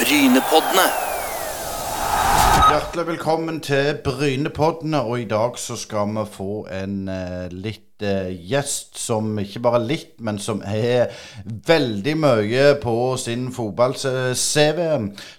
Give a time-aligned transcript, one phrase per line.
[0.00, 0.86] Brynepoddene.
[2.70, 8.98] Hjertelig velkommen til Brynepoddene, og i dag så skal vi få en eh, litt gjest
[8.98, 11.10] som ikke bare litt, men som er
[11.44, 14.80] veldig mye på sin fotball-CV.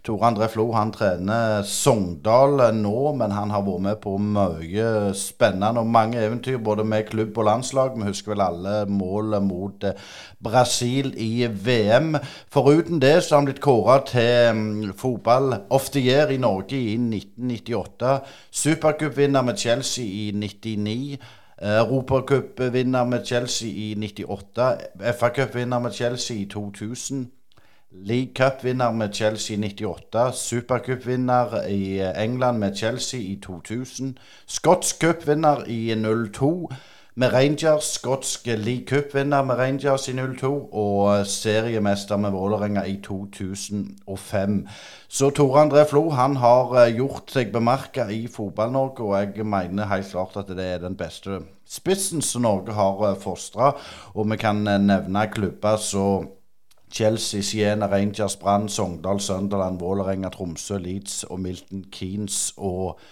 [0.06, 5.82] Tore André Flo han trener Sogndal nå, men han har vært med på mye spennende
[5.82, 7.98] og mange eventyr, både med klubb og landslag.
[7.98, 9.98] Vi husker vel alle målet mot eh,
[10.42, 12.16] Brasil i VM.
[12.52, 16.78] Foruten det så har han blitt kåra til mm, fotball of the year i Norge
[16.78, 18.18] i 1998.
[18.52, 21.20] Supercupvinner med Chelsea i 99.
[21.62, 24.78] Europacupvinner med Chelsea i 98.
[25.20, 27.32] FA-cupvinner med Chelsea i 2000.
[27.92, 30.32] League Cup-vinner med Chelsea i 98.
[30.32, 34.18] Supercup-vinner i England med Chelsea i 2000.
[34.46, 35.96] Skotsk cup-vinner i
[36.34, 36.70] 02.
[37.16, 44.68] Med Rangers, skotsk League Cup-vinner med Rangers i 02 og seriemester med Vålerenga i 2005.
[45.10, 49.92] Så Tore André Flo han har eh, gjort seg bemerka i Fotball-Norge, og jeg mener
[49.92, 53.74] helt klart at det er den beste spissen som Norge har eh, fostra.
[54.16, 56.30] Og vi kan eh, nevne klubber som
[56.88, 62.54] Chelsea, Siena, Rangers, Brann, Sogndal, Sunderland, Vålerenga, Tromsø, Leeds og Milton Keanes.
[62.56, 63.04] og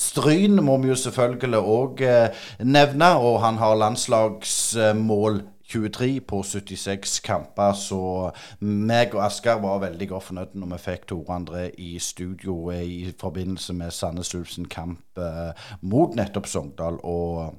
[0.00, 7.18] Stryn må vi jo selvfølgelig òg eh, nevne, og han har landslagsmål 23 på 76
[7.22, 8.30] kamper, så
[8.64, 12.80] meg og Asker var veldig godt fornøyd når vi fikk Tore André i studio eh,
[12.80, 16.96] i forbindelse med Sandnes Ulfsen kamp eh, mot nettopp Sogndal.
[17.04, 17.52] Og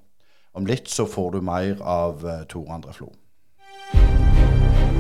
[0.57, 3.13] om litt så får du mer av Tore André Flo.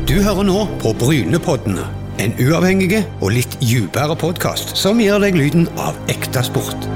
[0.05, 1.89] Du hører nå på Brynepoddene,
[2.21, 6.89] en uavhengig og litt dypere podkast som gir deg lyden av ekte sport.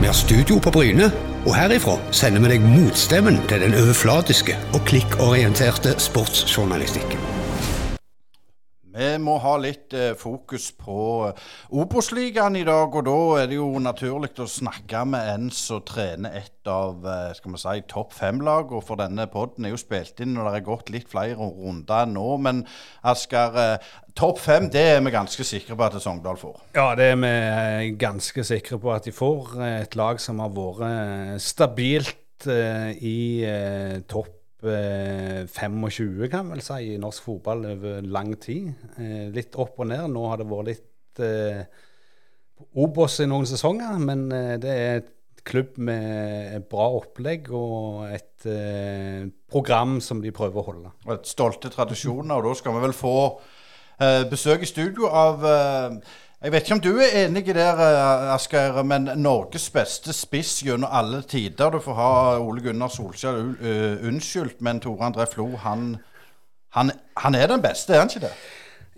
[0.00, 1.08] Vi har studio på Bryne,
[1.46, 7.37] og herifra sender vi deg motstemmen til den overflatiske og klikkorienterte sportsjournalistikken.
[8.98, 11.42] Vi må ha litt eh, fokus på eh,
[11.78, 16.34] Obos-ligaen i dag, og da er det jo naturlig å snakke med en som trener
[16.40, 18.72] et av eh, skal vi si, topp fem-lag.
[18.74, 22.08] Og for denne podden er jo spilt inn når det er gått litt flere runder
[22.08, 22.26] enn nå.
[22.42, 22.64] Men
[23.06, 26.56] Asker, eh, topp fem det er vi ganske sikre på at Sogndal får.
[26.74, 29.54] Ja, det er vi eh, ganske sikre på at de får.
[29.68, 36.62] Et lag som har vært eh, stabilt eh, i eh, topp eh, 25, kan vel
[36.64, 38.72] si, i norsk fotball over lang tid.
[38.98, 40.08] Eh, litt opp og ned.
[40.10, 41.62] Nå har det vært litt eh,
[42.82, 45.14] Obos i noen sesonger, men eh, det er et
[45.48, 50.92] klubb med et bra opplegg og et eh, program som de prøver å holde.
[51.06, 53.16] Og et stolte tradisjoner, og da skal vi vel få
[54.02, 57.64] eh, besøk i studio av eh, Jeg vet ikke om du er enig i det,
[57.66, 61.72] eh, Asgeir, men Norges beste spiss gjennom alle tider.
[61.74, 65.96] Du får ha Ole Gunnar Solskjær u- eh, unnskyldt, men Tore André Flo, han,
[66.76, 68.32] han, han er den beste, er han ikke det?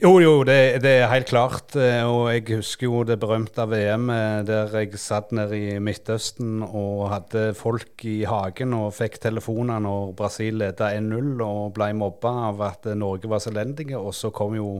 [0.02, 1.74] Jo, jo, det, det er helt klart.
[1.76, 4.06] eh, Og jeg husker jo det berømte VM
[4.44, 10.12] der jeg satt nede i Midtøsten og hadde folk i hagen og fikk telefoner når
[10.16, 13.96] Brasil leda 1-0 og ble mobba av at Norge var så elendige.
[13.98, 14.70] Og så kom jo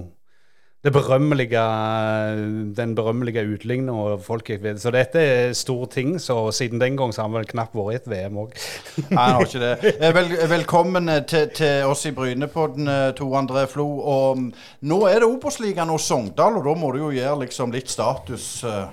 [0.81, 1.61] berømmelige,
[2.77, 4.81] den berømmelige utlignet, og folk gikk videre.
[4.81, 6.15] Så dette er store ting.
[6.23, 8.55] Så siden den gang så har han vel knapt vært i et VM òg.
[9.11, 9.93] Nei, han har ikke det.
[10.01, 12.89] Eh, Vel, velkommen eh, til, til oss i Brynepodden,
[13.19, 13.87] Tor André Flo.
[14.01, 14.49] Og mm,
[14.89, 18.49] nå er det Obos-ligaen og Sogndal, og da må du jo gjøre liksom litt status.
[18.65, 18.89] eh.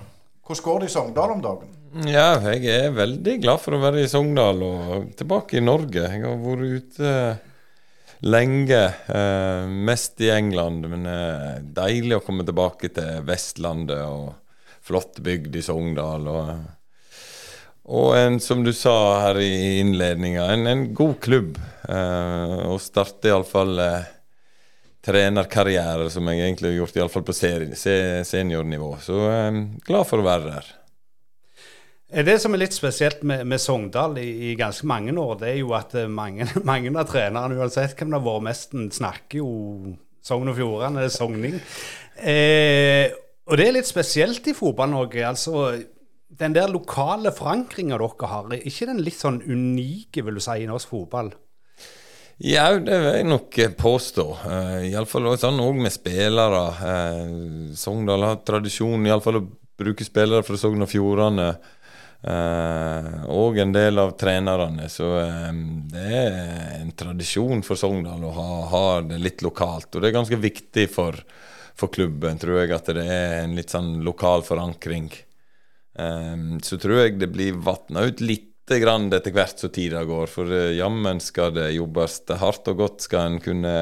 [0.48, 1.74] Hvordan går det i Sogndal om dagen?
[2.08, 6.04] Ja, jeg er veldig glad for å være i Sogndal og tilbake i Norge.
[6.04, 7.14] Jeg har vært ute
[8.20, 14.34] lenge, eh, mest i England, men eh, deilig å komme tilbake til Vestlandet og
[14.88, 16.28] flott bygd i Sogndal.
[16.32, 16.52] Og,
[17.88, 21.60] og en, som du sa her i innledninga, en, en god klubb.
[21.88, 24.10] Eh, og starte iallfall eh,
[25.08, 28.92] trenerkarriere, som jeg egentlig har gjort iallfall på seniornivå.
[29.04, 30.74] Så eh, glad for å være her.
[32.08, 35.58] Det som er litt spesielt med, med Sogndal i, i ganske mange år, det er
[35.60, 39.50] jo at eh, mange, mange av trenerne, uansett hvem det har vært mest, snakker jo
[40.24, 41.58] Sogn og Fjordane, sogning.
[42.20, 43.12] Eh,
[43.48, 45.24] og det er litt spesielt i Fotball-Norge.
[45.28, 45.68] altså
[46.28, 50.58] Den der lokale forankringa dere har, er ikke den litt sånn unike, vil du si,
[50.64, 51.32] i norsk fotball?
[52.44, 54.26] Ja, det vil jeg nok eh, påstå.
[54.46, 56.66] Uh, Iallfall sånn òg med spillere.
[56.78, 61.48] Uh, Sogndal har tradisjon iallfall å bruke spillere fra Sogn og Fjordane.
[61.56, 61.74] Uh,
[62.26, 64.88] og en del av trenerne.
[64.90, 65.60] Så um,
[65.92, 69.92] det er en tradisjon for Sogndal å ha, ha det litt lokalt.
[69.94, 71.20] Og det er ganske viktig for,
[71.78, 75.12] for klubben, tror jeg, at det er en litt sånn lokal forankring.
[75.98, 80.28] Um, så tror jeg det blir vatna ut litt grann etter hvert som tida går,
[80.30, 83.78] for uh, jammen skal det jobbes hardt og godt skal en kunne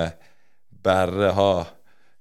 [0.86, 1.52] bare ha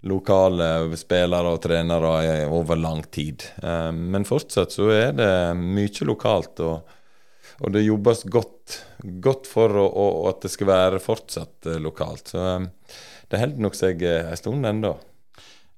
[0.09, 0.69] lokale
[0.99, 3.47] spillere og trenere over lang tid.
[3.63, 5.31] Eh, men fortsatt så er det
[5.61, 6.95] mye lokalt, og,
[7.61, 8.79] og det jobbes godt,
[9.25, 12.35] godt for å, å, at det skal være fortsatt eh, lokalt.
[12.35, 12.47] Så
[13.31, 14.95] det holder nok seg en stund ennå.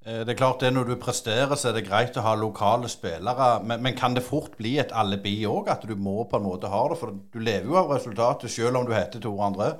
[0.07, 3.47] Det er klart det Når du presterer, så er det greit å ha lokale spillere.
[3.67, 6.71] Men, men kan det fort bli et alibi òg, at du må på en måte
[6.71, 6.99] ha det?
[6.99, 9.73] For du lever jo av resultatet, selv om du heter Tore André.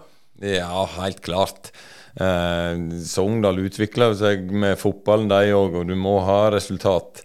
[0.43, 1.71] Ja, helt klart.
[2.19, 7.21] Eh, Sogndal utvikler seg med fotballen, de òg, og du må ha resultat.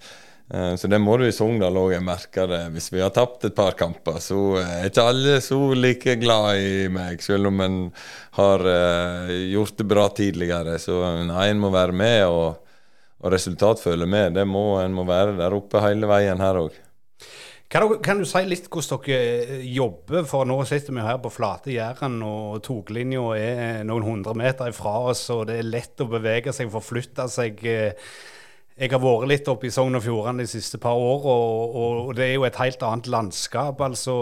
[0.52, 1.94] Eh, så det må du i Sogndal òg.
[1.94, 2.62] Jeg merker det.
[2.74, 6.88] Hvis vi har tapt et par kamper, så er ikke alle så like glad i
[6.92, 7.78] meg, selv om en
[8.36, 10.76] har eh, gjort det bra tidligere.
[10.82, 11.00] Så
[11.30, 12.76] nei, en må være med, og,
[13.22, 14.36] og resultat følger med.
[14.36, 16.76] Det må En må være der oppe hele veien her òg.
[17.72, 20.26] Kan du, kan du, si litt hvordan dere eh, jobber?
[20.28, 24.98] For nå sitter vi her på flate Jæren, og toglinja er noen hundre meter ifra
[25.08, 27.64] oss, og det er lett å bevege seg, forflytte seg.
[27.64, 28.12] Eh,
[28.76, 32.12] jeg har vært litt oppe i Sogn og Fjordane de siste par år, og, og,
[32.16, 33.80] det er jo et helt annet landskap.
[33.80, 34.18] altså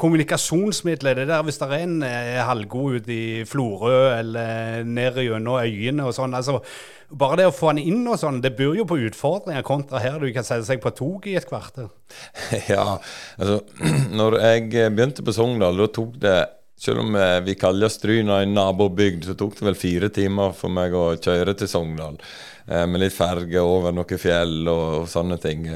[0.00, 5.60] Kommunikasjonsmidler, det der hvis det er en eh, halvgod ute i Florø eller ned gjennom
[5.60, 6.32] øyene og sånn.
[6.32, 6.62] altså
[7.10, 10.18] bare det å få han inn og sånn, det bør jo på utfordringer kontra her
[10.22, 11.90] du kan sette seg på toget i et kvarter.
[12.70, 12.98] Ja,
[13.38, 13.60] altså
[14.18, 16.38] når jeg begynte på Sogndal, da tok det
[16.84, 17.14] selv om
[17.46, 21.54] vi kaller Stryna en nabobygd, så tok det vel fire timer for meg å kjøre
[21.56, 22.18] til Sogndal.
[22.66, 25.66] Eh, med litt ferge over noen fjell og, sånne ting.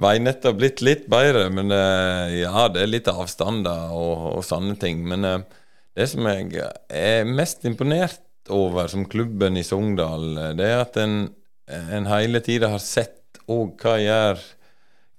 [0.00, 4.78] Veinettet har blitt litt bedre, men eh, ja, det er litt avstander og, og sånne
[4.80, 5.04] ting.
[5.10, 5.44] Men eh,
[5.94, 11.28] det som jeg er mest imponert over som klubben i Sogndal, det er at en,
[11.70, 14.44] en hele tida har sett òg hva gjør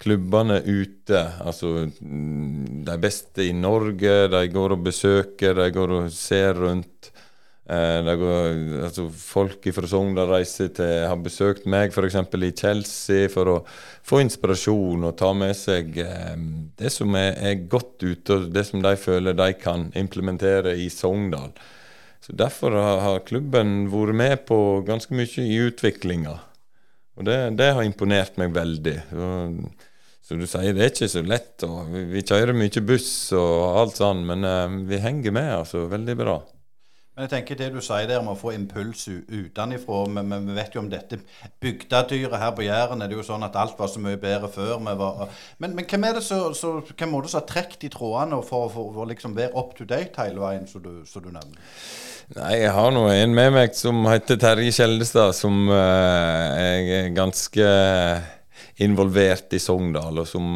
[0.01, 1.21] klubbene ute.
[1.41, 7.11] Altså de beste i Norge, de går og besøker, de går og ser rundt.
[7.65, 12.19] Eh, går, altså, folk fra Sogndal reiser til har besøkt meg f.eks.
[12.37, 13.55] i Chelsea for å
[14.05, 16.35] få inspirasjon og ta med seg eh,
[16.77, 20.91] det som er, er, godt ute, og det som de føler de kan implementere i
[20.93, 21.55] Sogndal.
[22.25, 24.57] Så Derfor har klubben vært med på
[24.87, 26.39] ganske mye i utviklinga.
[27.15, 28.95] Og det, det, har imponert meg veldig.
[30.25, 31.53] Som du sier, det er ikke så lett.
[31.67, 35.85] og Vi, vi kjører mye buss og alt sånn, men uh, vi henger med altså
[35.91, 36.39] veldig bra.
[37.15, 40.73] Men jeg tenker det du sier der om å få impuls utenfra Men vi vet
[40.75, 41.21] jo om dette
[41.63, 43.01] bygdedyret her på Jæren.
[43.01, 44.81] er det jo sånn at alt var så mye bedre før.
[44.83, 45.29] Var,
[45.63, 49.07] men, men, hvem er det så, så, hvem som har trukket i trådene for, for,
[49.07, 51.55] liksom være up to date hele veien, som du, du nevner?
[52.35, 57.71] Nei, jeg har nå en med meg som heter Terje Kjeldestad, som uh, er ganske
[58.83, 60.51] involvert i Sogndal, og som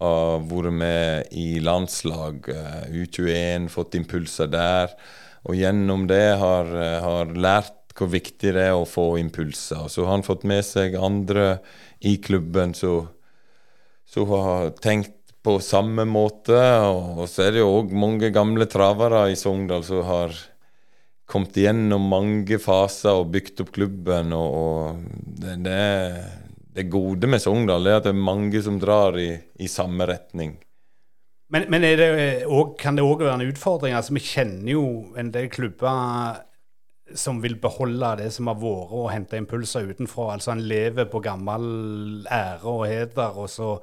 [0.00, 4.96] har vært med i landslag, uh, U21, fått impulser der.
[5.48, 6.68] Og gjennom det har,
[7.04, 9.88] har lært hvor viktig det er å få impulser.
[9.88, 11.58] Så har han fått med seg andre
[12.00, 13.08] i klubben som
[14.30, 16.56] har tenkt på samme måte.
[16.84, 20.36] Og så er det jo òg mange gamle travere i Sogndal som har
[21.30, 24.34] kommet igjennom mange faser og bygd opp klubben.
[24.34, 25.04] og, og
[25.40, 25.84] det, det,
[26.74, 30.56] det, gode med Sogndal er at det er mange som drar i, i samme retning.
[31.50, 33.94] Men, men det også, kan det òg være en utfordring?
[33.94, 34.84] Altså, Vi kjenner jo
[35.18, 36.38] en del klubber
[37.14, 40.32] som vil beholde det som har vært, og hente impulser utenfra.
[40.36, 43.36] Altså En lever på gammel ære og heder.
[43.36, 43.78] og så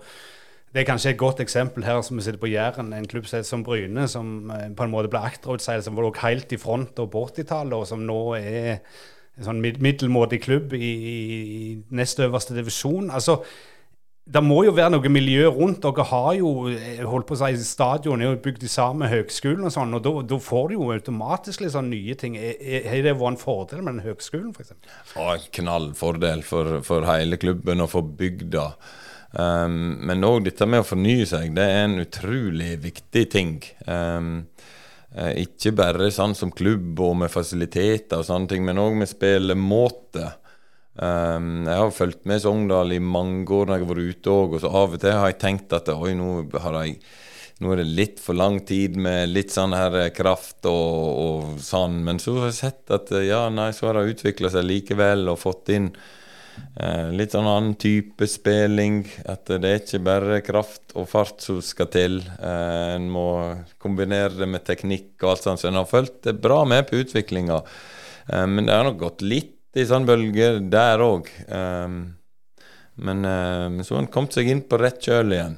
[0.74, 3.64] det er kanskje et godt eksempel her som vi sitter på Jæren, en klubb som
[3.64, 7.24] Bryne, som eh, på en måte ble akterutseilt, som var helt i front og på
[7.32, 8.78] 80-tallet, og som nå er
[9.38, 13.10] en sånn middelmådig klubb i, i nest øverste divisjon.
[13.10, 13.40] Altså,
[14.28, 15.80] det må jo være noe miljø rundt.
[15.86, 19.68] Dere har jo eh, holdt på å si, stadion er jo bygd sammen samme høgskolen
[19.68, 22.38] og sånn, og da får du jo automatisk litt sånn nye ting.
[22.38, 24.74] Har det vært en fordel med den høgskolen, f.eks.?
[25.16, 28.70] Ja, en knallfordel for, for hele klubben og for bygda.
[29.38, 33.58] Um, men òg dette med å fornye seg, det er en utrolig viktig ting.
[33.86, 34.48] Um,
[35.18, 40.32] ikke bare sånn som klubb og med fasiliteter og sånne ting, men òg med spillemåte.
[40.98, 44.54] Um, jeg har fulgt med Sogndal i mange år når jeg har vært ute òg,
[44.58, 46.96] og så av og til har jeg tenkt at oi, nå, jeg,
[47.62, 52.00] nå er det litt for lang tid med litt sånn her kraft og, og sånn,
[52.06, 55.38] men så har jeg sett at ja, nei, så har det utvikla seg likevel og
[55.42, 55.92] fått inn
[56.82, 59.04] uh, litt sånn annen type spilling.
[59.30, 62.18] At det er ikke bare kraft og fart som skal til.
[62.42, 63.28] Uh, en må
[63.82, 65.62] kombinere det med teknikk og alt sånt.
[65.62, 67.62] Så en har fulgt bra med på utviklinga.
[68.34, 71.30] Uh, men det har nok gått litt i sånn bølger der òg.
[71.48, 71.98] Eh,
[73.08, 75.58] men eh, så har en kommet seg inn på rett kjøl igjen.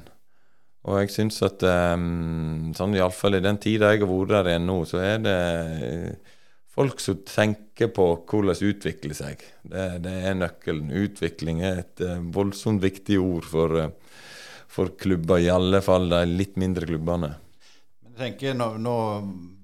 [0.88, 4.68] Og jeg syns at um, sånn iallfall i den tida jeg har vært der igjen
[4.70, 5.34] nå, så er det
[6.72, 9.44] folk som tenker på hvordan utvikle seg.
[9.60, 10.88] Det, det er nøkkelen.
[11.02, 13.76] Utvikling er et uh, voldsomt viktig ord for,
[14.72, 17.34] for klubber, i alle fall de litt mindre klubbene.
[18.08, 18.96] Jeg tenker, nå, nå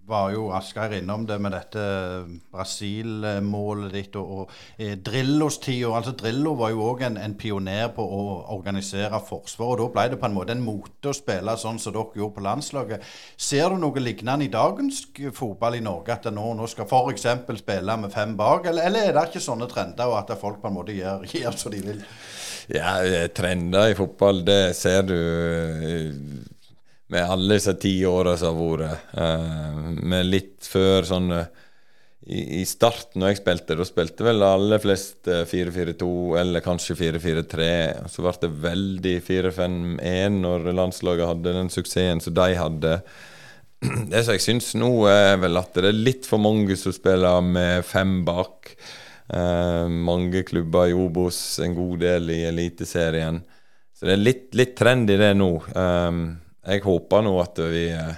[0.06, 1.82] var jo Asgeir innom det med dette
[2.54, 5.84] Brasil-målet ditt og, og eh, Drillos tid.
[5.90, 8.22] Altså Drillo var jo òg en, en, pioner på å
[8.54, 11.94] organisere forsvar, og da ble det på en måte en mote å spille sånn som
[11.96, 13.10] dere gjorde på landslaget.
[13.48, 15.02] Ser du noe lignende i dagens
[15.36, 17.28] fotball i Norge, at nå, nå skal f.eks.
[17.60, 20.70] spille med fem bak, eller, eller, er det ikke sånne trender, og at folk på
[20.70, 22.02] en måte gjør, gjør som de vil?
[22.72, 22.98] Ja,
[23.30, 25.18] trender i fotball, det ser du
[27.12, 29.06] med alle disse ti åra som har vært.
[29.14, 31.46] Uh, med litt før sånn uh,
[32.26, 36.08] i, i, starten når jeg spilte, da spilte vel alle flest 4-4-2
[36.40, 37.68] eller kanskje 4-4-3.
[38.10, 42.98] Så ble det veldig 4-5-1 når landslaget hadde den suksessen som de hadde.
[44.10, 47.44] Det som jeg syns nå, er vel at det er litt for mange som spiller
[47.44, 48.72] med fem bak.
[49.30, 53.38] Uh, mange klubber i Obos, en god del i Eliteserien.
[53.94, 55.50] Så det er litt, litt trend i det nå.
[55.76, 56.24] Um,
[56.66, 58.16] jeg håper nå at vi eh,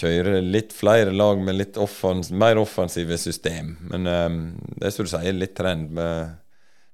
[0.00, 3.76] kjører litt flere lag med litt offens mer offensive system.
[3.92, 4.42] Men um,
[4.76, 5.94] det er som du sier, litt trend.
[5.96, 6.34] Med,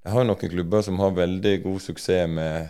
[0.05, 2.69] jeg har noen klubber som har veldig god suksess med,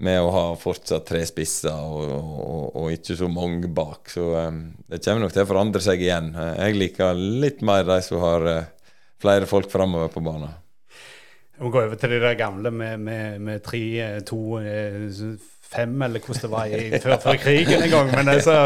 [0.00, 4.08] med å ha fortsatt tre spisser og, og, og, ikke så mange bak.
[4.14, 6.32] Så um, det kommer nok til å forandre seg igjen.
[6.38, 10.54] Jeg liker litt mer de som har uh, flere folk framover på banen.
[11.60, 13.82] Vi må gå over til de der gamle med, med, med tre,
[14.24, 14.60] to
[15.70, 18.12] fem, eller hvordan det var i, før, før, krigen en gang.
[18.16, 18.56] Men altså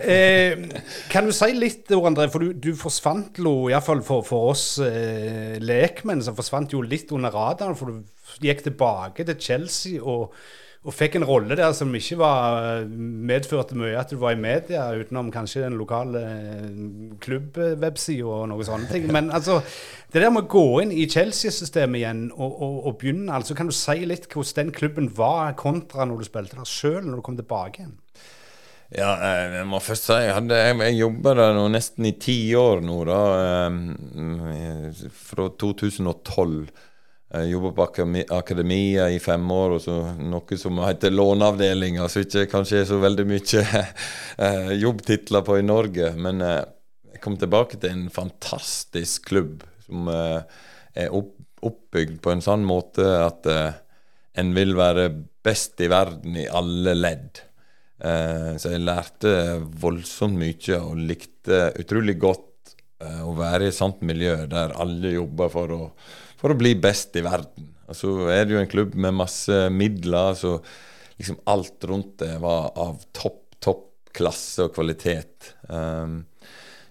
[0.00, 0.66] eh,
[1.10, 5.56] Kan du si litt, André, for du, du forsvant jo, iallfall for, for oss eh,
[5.62, 7.78] lekmenn, så forsvant jo litt under radaren.
[7.78, 10.34] For du gikk tilbake til Chelsea og
[10.80, 14.86] og fikk en rolle der som ikke var medførte mye at du var i media,
[14.96, 16.70] utenom kanskje den lokale eh,
[17.20, 19.10] klubbwebsida og noen sånne ting.
[19.12, 19.58] Men altså,
[20.08, 23.68] det der med å gå inn i Chelsea-systemet igjen og, og, og, begynne, altså kan
[23.68, 27.26] du si litt hvordan den klubben var kontra når du spilte der sjøl, når du
[27.28, 27.98] kom tilbake igjen?
[28.96, 32.40] Ja, eh, jeg må først si hadde, jeg, jeg jobba der nå nesten i ti
[32.56, 33.20] år nå, da.
[33.68, 36.88] Eh, fra 2012.
[37.30, 37.84] Jeg jobba på
[38.34, 42.96] akademia i fem år, og så noe som heter låneavdelinga, som ikke kanskje er så
[42.98, 43.60] veldig mye
[44.46, 46.08] eh, jobbtitler på i Norge.
[46.18, 46.64] Men eh,
[47.12, 50.40] jeg kom tilbake til en fantastisk klubb som eh,
[51.04, 55.06] er oppbygd på en sånn måte at en vil være
[55.44, 57.44] best i verden i alle ledd.
[58.00, 59.32] Så jeg lærte
[59.82, 62.72] voldsomt mye og likte utrolig godt
[63.28, 65.82] å være i et sånt miljø der alle jobber for å
[66.40, 67.68] for å bli best i verden.
[67.90, 70.56] Og så er det jo en klubb med masse midler, så
[71.18, 75.52] liksom alt rundt det var av topp, topp klasse og kvalitet.
[75.68, 76.22] Um,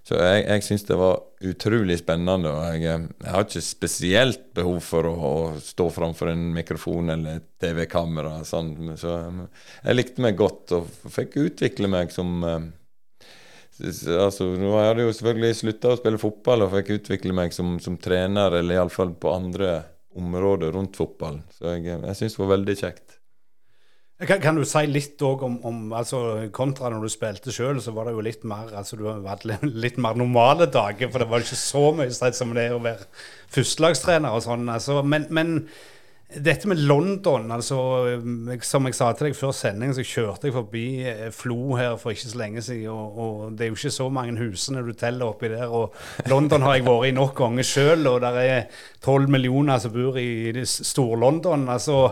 [0.09, 2.49] så jeg, jeg syns det var utrolig spennende.
[2.49, 7.37] og jeg, jeg, har ikke spesielt behov for å, å stå framfor en mikrofon eller
[7.37, 8.39] et TV-kamera.
[8.47, 8.73] Sånn.
[8.97, 9.43] Så um,
[9.83, 12.69] jeg likte meg godt og fikk utvikle meg som um,
[13.79, 17.77] altså, Nå hadde jeg jo selvfølgelig slutta å spille fotball og fikk utvikle meg som,
[17.83, 19.79] som trener, eller iallfall på andre
[20.19, 21.45] områder rundt fotballen.
[21.55, 23.19] Så jeg, jeg syns det var veldig kjekt.
[24.19, 27.93] Kan, kan, du si litt òg om, om, altså Kontra når du spilte sjøl, så
[27.95, 31.07] var det jo litt mer altså du har vært litt mer normale dager.
[31.07, 33.07] For det var ikke så mye stress som det er å være
[33.55, 34.67] førstelagstrener og sånn.
[34.73, 35.53] Altså, men, men
[36.29, 37.79] dette med London, altså
[38.61, 42.13] Som jeg sa til deg før sending, så kjørte jeg forbi eh, Flo her for
[42.13, 42.91] ikke så lenge siden.
[42.93, 45.73] Og, og det er jo ikke så mange husene du teller oppi der.
[45.73, 45.95] Og
[46.29, 50.21] London har jeg vært i nok ganger sjøl, og det er tolv millioner som bor
[50.21, 51.65] i Stor-London.
[51.73, 52.03] altså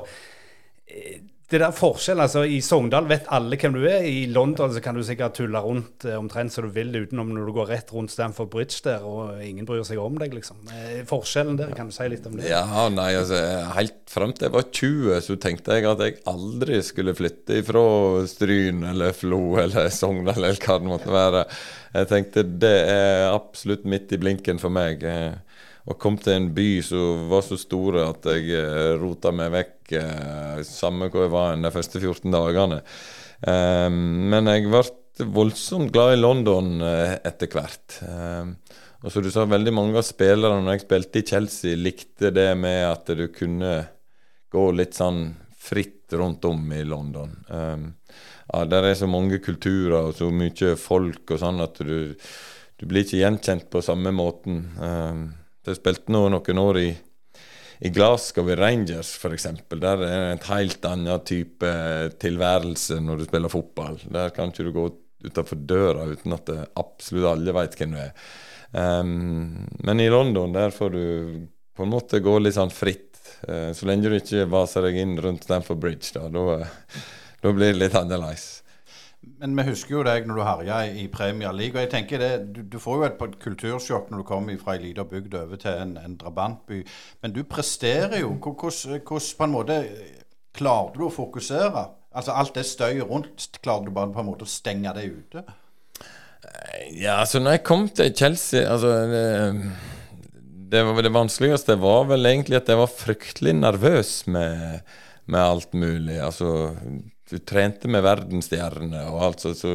[0.89, 4.03] eh, det der forskjellen, altså I Sogndal vet alle hvem du er.
[4.03, 7.47] I London så kan du sikkert tulle rundt eh, omtrent som du vil utenom når
[7.47, 10.59] du går rett rundt Stamford Bridge der, og ingen bryr seg om deg, liksom.
[10.75, 12.49] Eh, forskjellen der, kan du si litt om det?
[12.51, 13.39] Ja, nei, altså
[13.77, 17.87] Helt fram til jeg var 20, så tenkte jeg at jeg aldri skulle flytte ifra
[18.27, 21.47] Stryn eller Flo eller Sogndal eller hva det måtte være.
[21.95, 24.99] Jeg tenkte det er absolutt midt i blinken for meg.
[25.07, 25.46] Eh,
[25.87, 29.93] og kom til en by som var så store at jeg eh, rota meg vekk
[29.95, 32.81] eh, samme hvor jeg var de første 14 dagene.
[33.47, 34.83] Eh, men jeg ble
[35.33, 37.95] voldsomt glad i London etter hvert.
[39.01, 42.51] Og som du sa, veldig mange av spillerne når jeg spilte i Chelsea, likte det
[42.59, 43.71] med at du kunne
[44.53, 47.33] gå litt sånn fritt rundt om i London.
[47.49, 52.13] Ja, Der er så mange kulturer og så mye folk og sånn at du,
[52.77, 54.67] du blir ikke gjenkjent på samme måten.
[55.67, 56.87] Jeg spilte nå noen år i,
[57.83, 59.49] i Glasgow i Rangers, f.eks.
[59.73, 61.71] Der er det en helt annen type
[62.21, 63.99] tilværelse når du spiller fotball.
[64.13, 64.87] Der kan ikke du gå
[65.27, 68.13] utenfor døra uten at absolutt alle vet hvem du er.
[68.71, 71.03] Um, men i London der får du
[71.77, 73.19] på en måte gå litt sånn fritt.
[73.47, 76.63] Uh, så lenge du ikke vaser deg inn rundt Stamford Bridge, da, da,
[77.43, 78.47] da blir det litt annerledes.
[79.39, 81.75] Men vi husker jo deg når du herja i Premier League.
[81.75, 84.83] og jeg tenker det, du, du får jo et kultursjokk når du kommer fra ei
[84.87, 86.83] lita bygd over til en, en, drabantby.
[87.21, 88.33] Men du presterer jo.
[88.41, 89.03] Hvordan
[89.37, 89.79] på en måte
[90.57, 91.85] klarer du å fokusere?
[92.17, 95.43] Altså Alt det støyet rundt, klarer du bare på en måte å stenge det ute?
[96.95, 99.23] Ja, altså når jeg kom til Chelsea altså det,
[100.71, 104.79] det, det vanskeligste var vel egentlig at jeg var fryktelig nervøs med,
[105.25, 106.17] med alt mulig.
[106.23, 106.73] Altså
[107.29, 109.59] du trente med verdensstjerner og alt sånt.
[109.59, 109.73] Så,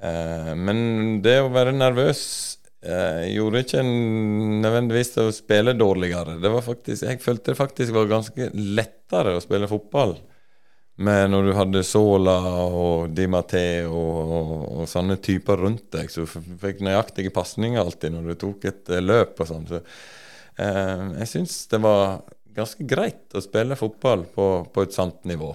[0.00, 2.22] eh, men det å være nervøs
[2.82, 6.38] eh, gjorde ikke nødvendigvis å spille dårligere.
[6.42, 10.16] Det var faktisk, jeg følte det faktisk var ganske lettere å spille fotball.
[11.02, 12.36] Men når du hadde Sola
[12.68, 14.50] og Di Matteo og, og,
[14.82, 19.02] og, sånne typer rundt deg, så fikk nøyaktige pasninger alltid når du tok et eh,
[19.02, 19.66] løp og sånn.
[19.70, 25.22] Så eh, jeg syns det var ganske greit å spille fotball på, på et sant
[25.28, 25.54] nivå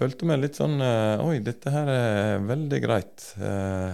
[0.00, 3.26] følte meg litt sånn uh, Oi, dette her er veldig greit.
[3.40, 3.92] Uh,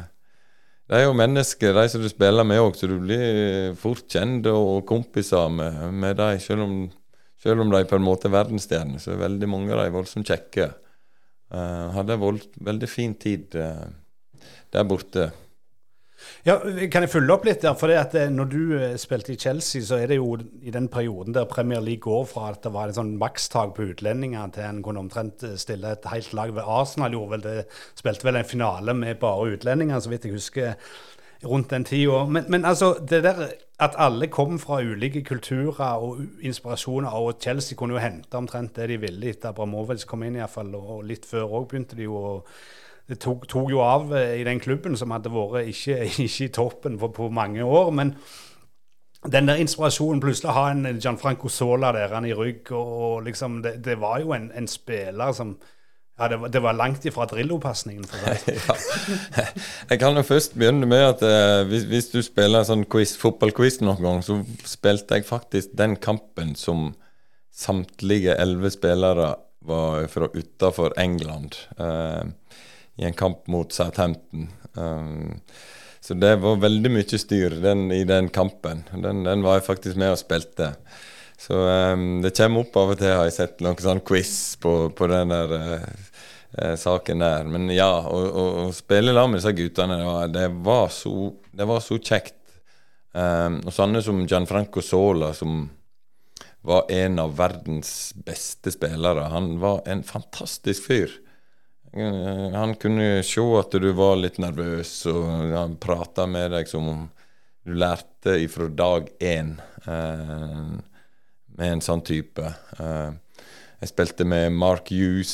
[0.86, 4.46] det er jo mennesker, de som du spiller med òg, så du blir fort kjent
[4.52, 6.38] og kompiser med, med dem.
[6.42, 6.66] Selv
[7.42, 10.30] selv om de på en måte er verdensstjerner, så er veldig mange av dem voldsomt
[10.30, 10.70] kjekke.
[11.52, 15.28] Uh, hadde en veldig fin tid der borte.
[16.46, 17.74] Ja, Kan jeg følge opp litt der?
[17.74, 21.34] For eh, Når du eh, spilte i Chelsea, så er det jo i den perioden
[21.34, 24.78] der Premier League går fra at det var en sånn makstak på utlendinger, til en
[24.86, 27.18] kunne omtrent eh, stille et helt lag ved Arsenal.
[27.18, 27.56] gjorde vel det,
[27.98, 30.94] Spilte vel en finale med bare utlendinger, så vidt jeg husker,
[31.42, 32.22] rundt den tida.
[32.30, 33.42] Men, men, altså, det der
[33.82, 38.86] at alle kom fra ulike kulturer og inspirasjoner, og Chelsea kunne jo hente omtrent det
[38.94, 42.34] de ville etter Abramovic kom inn, iallfall, og litt før òg begynte de jo å
[43.08, 46.52] det tok, tok, jo av eh, i den klubben, som hadde vært ikke, ikke i
[46.54, 47.92] toppen på, på, mange år.
[47.94, 48.16] Men
[49.26, 53.62] den der inspirasjonen, plutselig å ha en Gianfranco Sola der han i rygg, og, liksom,
[53.64, 55.56] det, det, var jo en, en spiller som
[56.16, 58.06] ja, det var, det var langt ifra Drillo-pasningen.
[58.24, 58.76] ja.
[59.90, 63.82] Jeg kan jo først begynne med at eh, hvis, hvis, du spiller sånn quiz, fotballquiz
[63.84, 66.94] noen gang, så spilte jeg faktisk den kampen som
[67.52, 69.34] samtlige elleve spillere
[69.66, 71.58] var fra utafor England.
[71.76, 72.24] Eh,
[72.96, 74.48] i en kamp mot Southampton.
[74.74, 75.40] Um,
[76.00, 78.84] så det var veldig mye styr den, i den kampen.
[78.92, 80.72] Den, den, var jeg faktisk med og spilte.
[81.36, 84.76] Så um, det kommer opp av og til, har jeg sett noen sånn quiz på,
[84.96, 87.50] på den der uh, saken der.
[87.50, 89.98] Men ja, å, spille sammen med disse guttene,
[90.32, 92.38] det var, så, det var så, kjekt.
[93.16, 95.64] Um, og sånne som Gianfranco Sola, som
[96.66, 99.28] var en av verdens beste spillere.
[99.32, 101.12] Han var en fantastisk fyr.
[101.96, 106.88] Eh, han kunne se at du var litt nervøs, og han prata med deg som
[106.92, 107.04] om
[107.66, 109.56] du lærte ifra dag én
[109.86, 110.66] eh,
[111.56, 112.52] med en sånn type.
[112.78, 113.46] Eh,
[113.80, 115.32] jeg spilte med Mark Hughes,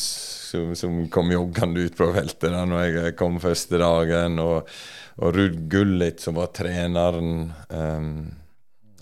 [0.53, 4.71] som, som kom joggende ut på feltet da jeg kom første dagen, og,
[5.19, 7.51] og Ruud Gullit, som var treneren.
[7.69, 8.07] Eh,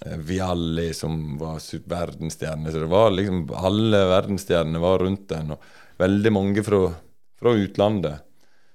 [0.01, 1.61] Vialli, som var
[1.93, 2.71] verdensstjerne.
[2.73, 6.87] Så det var liksom alle verdensstjernene var rundt den, og veldig mange fra
[7.41, 8.27] fra utlandet.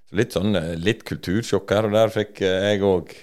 [0.09, 3.15] Så litt sånn eh, litt kultursjokk her og der fikk eh, jeg òg.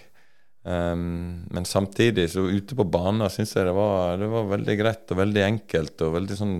[0.62, 4.76] Um, ehm, men samtidig, så ute på banen syns jeg det var, det var, veldig
[4.78, 6.07] greit og veldig enkelt.
[6.07, 6.59] Og veldig sånn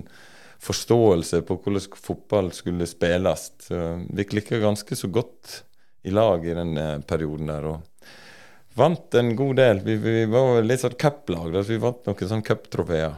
[0.63, 3.49] forståelse på hvordan fotball skulle spilles.
[3.67, 5.63] Vi klikka ganske så godt
[6.03, 7.67] i lag i den eh, perioden der.
[7.71, 9.83] Og vant en god del.
[9.85, 13.15] Vi, vi var litt sånn cuplag, så vi vant noen sånn cuptrofeer.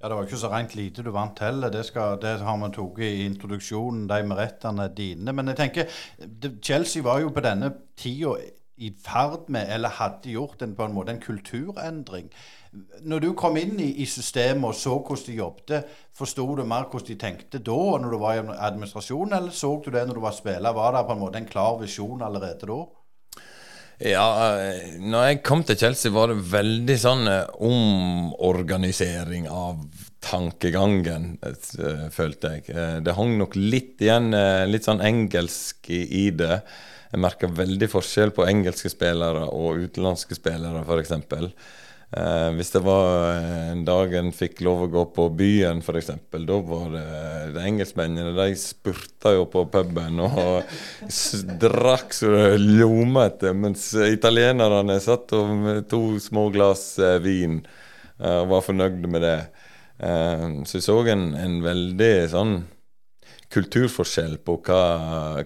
[0.00, 1.68] Ja, Det var ikke så rent lite du vant heller.
[1.68, 5.34] Det, skal, det har vi tatt i introduksjonen, de merettene dine.
[5.36, 5.98] Men jeg tenker,
[6.64, 7.68] Chelsea var jo på denne
[8.00, 8.32] tida
[8.80, 12.30] i ferd med, eller hadde gjort en, på en måte en kulturendring.
[13.04, 16.88] Når du kom inn i, i systemet og så hvordan de jobbet, forsto du mer
[16.88, 20.24] hvordan de tenkte da, når du var i administrasjonen, eller så du det når du
[20.24, 20.72] var spiller?
[20.80, 22.80] Var det på en måte en klar visjon allerede da?
[24.00, 29.82] Ja, eh, når jeg kom til Chelsea, var det veldig sånn eh, omorganisering av
[30.24, 32.64] tankegangen, eh, følte jeg.
[33.04, 34.32] Det hang nok litt igjen,
[34.72, 36.62] litt sånn engelsk i det.
[37.10, 41.14] Jeg merka veldig forskjell på engelske spillere og utenlandske spillere, f.eks.
[42.10, 43.36] Eh, hvis det var
[43.70, 47.04] en dag en fikk lov å gå på byen, f.eks., da var det
[47.54, 50.72] de engelskmennene de spurta jo på puben og
[51.62, 52.48] drakk så det
[52.80, 59.24] ljomet, mens italienerne satt med to små glass eh, vin eh, og var fornøyde med
[59.28, 59.38] det.
[60.02, 62.58] Eh, så jeg så en, en veldig sånn
[63.54, 64.82] kulturforskjell på hva,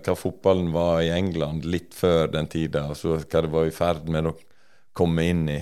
[0.00, 3.76] hva, fotballen var i England litt før den tida, og så hva det var i
[3.76, 4.36] ferd med å
[4.96, 5.60] komme inn i.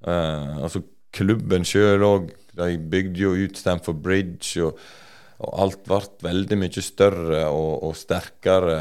[0.00, 0.84] Uh, altså
[1.14, 2.30] klubben sjøl òg.
[2.56, 4.78] De bygde jo ut Stamford Bridge, og,
[5.40, 8.78] og alt ble veldig mye større og, og, sterkere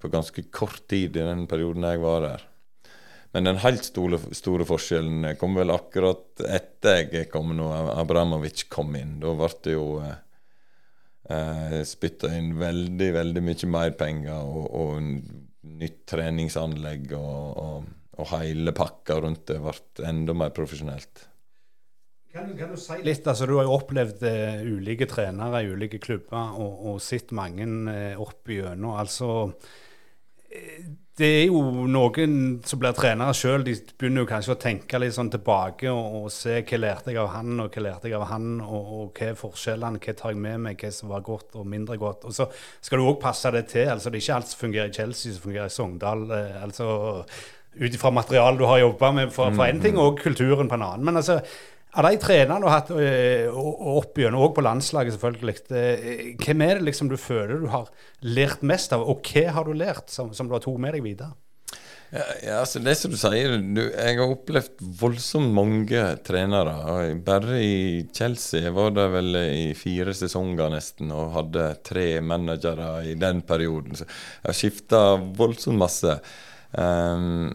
[0.00, 2.44] på ganske kort tid i den perioden jeg var der.
[3.34, 8.94] Men den helt store, store forskjellen kom vel akkurat etter jeg kom når Abramovic kom
[8.94, 9.16] inn.
[9.22, 10.20] Da ble det jo eh,
[11.34, 18.30] eh spytta inn veldig, veldig mye mer penger og, og nytt treningsanlegg og, og, og
[18.32, 21.28] hele pakka rundt det ble enda mer profesjonelt.
[22.34, 26.00] Kan kan du, si litt, altså Du har jo opplevd uh, ulike trenere i ulike
[26.02, 28.96] klubber og, og sett mange uh, opp igjennom.
[28.98, 30.80] Altså, uh,
[31.14, 32.32] det er jo noen
[32.66, 33.62] som blir trenere sjøl.
[33.62, 37.22] De begynner jo kanskje å tenke litt sånn tilbake og, og, se hva lærte jeg
[37.22, 40.34] av han, og hva lærte jeg av han, og, og hva er forskjellene, hva tar
[40.34, 42.26] jeg med meg, hva som var godt og mindre godt.
[42.26, 42.48] Og så
[42.82, 43.92] skal du òg passe det til.
[43.94, 46.26] altså Det er ikke alt som fungerer i Chelsea som fungerer i Sogndal.
[46.64, 46.88] altså
[47.80, 51.06] Ut ifra materialet du har jobba med for en ting, og kulturen på en annen.
[51.06, 51.40] Men altså
[51.94, 56.66] av de trenerne du har hatt eh, opp gjennom, og på landslaget selvfølgelig, eh, hvem
[56.66, 57.90] er det liksom du føler du har
[58.26, 61.04] lært mest av, og hva har du lært som, som du har tatt med deg
[61.06, 61.34] videre?
[62.14, 66.74] Ja, ja, altså Det som du sier, du, jeg har opplevd voldsomt mange trenere.
[67.26, 73.16] Bare i Chelsea var det vel i fire sesonger nesten, og hadde tre managere i
[73.18, 73.98] den perioden.
[73.98, 75.02] Så jeg har skifta
[75.40, 76.18] voldsomt masse.
[76.74, 77.50] Um,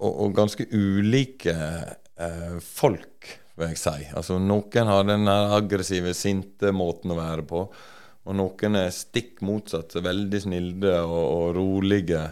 [0.00, 4.10] og, og, ganske ulike eh, folk vil jeg si.
[4.16, 7.64] Altså Noen har den aggressive, sinte måten å være på.
[8.28, 12.24] Og noen er stikk motsatt, veldig snilde og, og rolige.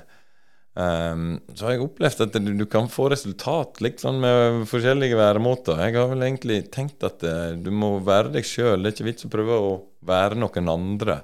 [0.79, 5.81] Um, så har jeg opplevd at du, du, kan få resultat sånn med forskjellige væremåter.
[5.83, 8.85] Jeg har vel egentlig tenkt at uh, du må være deg sjøl.
[8.85, 9.73] Det er ikke vits å prøve å
[10.07, 11.19] være noen andre.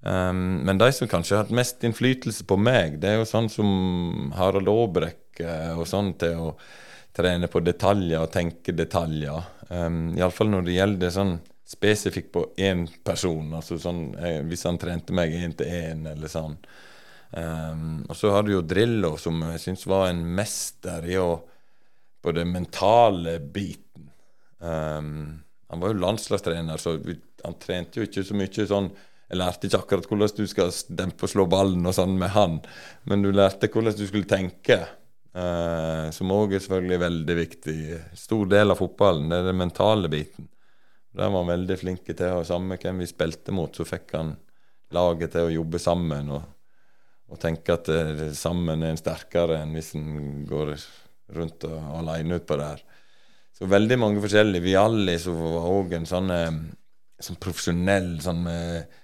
[0.00, 3.50] Um, men de som kanskje har hatt mest innflytelse på meg, det er jo sånn
[3.52, 6.54] som Harald Aabrekk uh, og sånn til å
[7.16, 9.50] trene på detaljer og tenke detaljer.
[9.68, 11.34] Um, Iallfall når det gjelder sånn
[11.70, 13.52] spesifikt på én person.
[13.54, 16.56] altså sånn, eh, Hvis han trente meg én til én, eller sånn.
[17.30, 21.44] Um, og så har du jo Drillo, som jeg syns var en mester i å
[22.20, 24.10] På den mentale biten.
[24.58, 26.98] Um, han var jo landslagstrener, så
[27.44, 28.90] han trente jo ikke så mye sånn
[29.30, 32.56] Jeg lærte ikke akkurat hvordan du skal dempe og slå ballen og sånn med han,
[33.06, 34.80] men du lærte hvordan du skulle tenke.
[35.30, 37.74] Uh, som òg er selvfølgelig veldig viktig.
[38.18, 40.48] Stor del av fotballen det er den mentale biten.
[41.14, 44.32] Der var han veldig flink til å Samme hvem vi spilte mot, så fikk han
[44.94, 46.32] laget til å jobbe sammen.
[46.34, 46.42] Og,
[47.30, 50.74] og tenke at det, sammen er en sterkere enn hvis en går
[51.36, 52.82] rundt og alene utpå der.
[53.54, 54.66] Så veldig mange forskjellige.
[54.66, 56.50] Vialli som var òg en sånn, eh,
[57.22, 58.99] sånn profesjonell sånn med Eh,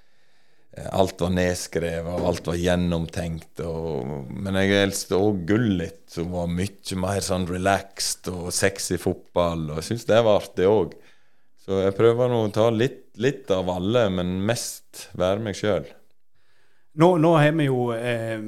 [0.93, 3.63] alt var nedskrevet, og alt var gjennomtenkt.
[3.65, 9.71] Og, men jeg elsket òg Gullit, som var mye mer sånn relaxed og sexy fotball.
[9.71, 10.97] Og jeg syns det var artig òg.
[11.67, 15.89] Så jeg prøver nå å ta litt, litt, av alle, men mest være meg sjøl.
[16.97, 18.39] Nå, nå, er vi jo eh,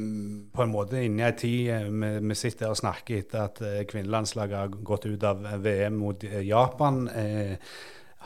[0.54, 3.60] på en måte inne i ei tid eh, vi, vi, sitter og snakker etter at
[3.60, 7.02] eh, kvinnelandslaget har gått ut av VM mot eh, Japan.
[7.12, 7.74] Eh,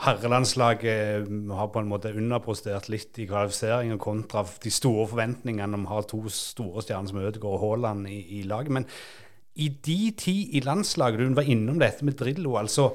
[0.03, 5.93] herrelandslaget har på en måte underprostert litt i kvalifiseringen kontra de store forventningene om å
[5.95, 8.75] ha to store stjerner som Ødegaard og Haaland i, i laget.
[8.79, 8.89] Men
[9.55, 12.91] i de tid i landslaget, du var innom dette med Drillo, altså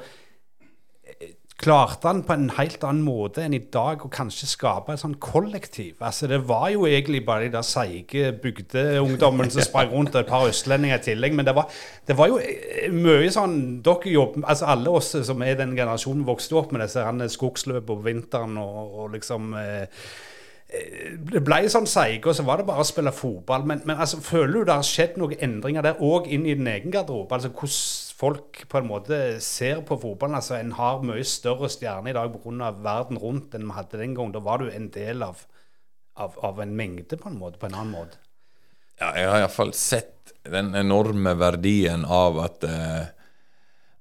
[1.57, 5.15] klarte han på en helt annen måte enn i dag å kanskje skape et sånn
[5.21, 5.95] kollektiv.
[6.05, 10.29] Altså Det var jo egentlig bare de der seige bygdeungdommene som sprang rundt, og et
[10.29, 11.33] par østlendinger i tillegg.
[11.33, 11.73] Men det var,
[12.05, 16.27] det var, jo eh, mye sånn Dere jobber, altså Alle oss som er den generasjonen
[16.27, 19.87] vokste opp med disse skogsløpene på vinteren og, og liksom eh,
[20.69, 23.65] eh, det ble sånn seige, og så var det bare å spille fotball.
[23.65, 26.69] Men, men altså, føler du det har skjedd noen endringer der òg inn i din
[26.69, 27.33] egen garderobe?
[27.33, 30.39] Altså, hvordan folk på en måte ser på fotballen.
[30.39, 32.71] Altså, en har mye større stjerne i dag pga.
[32.83, 34.31] verden rundt enn vi hadde den gang.
[34.33, 35.43] Da var du en del av,
[36.15, 38.17] av, av, en mengde, på en måte, på en annen måte.
[38.97, 43.13] Ja, jeg har iallfall sett den enorme verdien av at eh,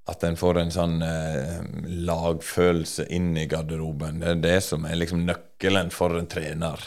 [0.07, 1.62] at en får en sånn eh,
[2.07, 4.20] lagfølelse inn i garderoben.
[4.22, 6.85] Det er det som er liksom nøkkelen for en trener.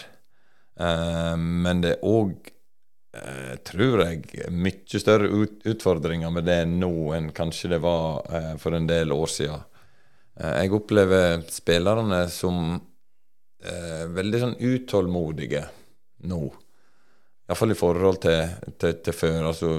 [0.79, 2.53] Eh, men det er òg
[3.13, 8.54] eh, tror jeg, mye større ut utfordringer med det nå enn kanskje det var eh,
[8.62, 9.65] for en del år siden.
[10.39, 15.65] Eh, jeg opplever spillerne som eh, veldig sånn utålmodige
[16.30, 16.41] nå.
[17.50, 19.52] Iallfall i forhold til, til, til før.
[19.52, 19.69] Altså,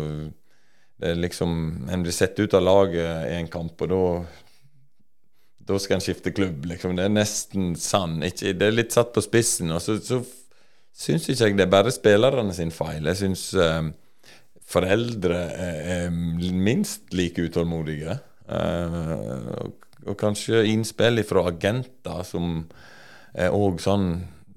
[1.00, 1.52] det er liksom
[1.88, 4.04] En blir sett ut av laget i en kamp, og da
[5.70, 6.96] da skal en skifte klubb, liksom.
[6.98, 8.18] Det er nesten sann.
[8.26, 9.70] Ikke, det er litt satt på spissen.
[9.70, 10.18] og så, så
[10.96, 13.06] syns ikke jeg det er bare spillerne sin feil.
[13.10, 13.90] Jeg syns uh,
[14.70, 18.18] foreldre er, minst like utålmodige.
[18.50, 22.64] Og, og kanskje innspill fra agenter som
[23.30, 24.08] er òg sånn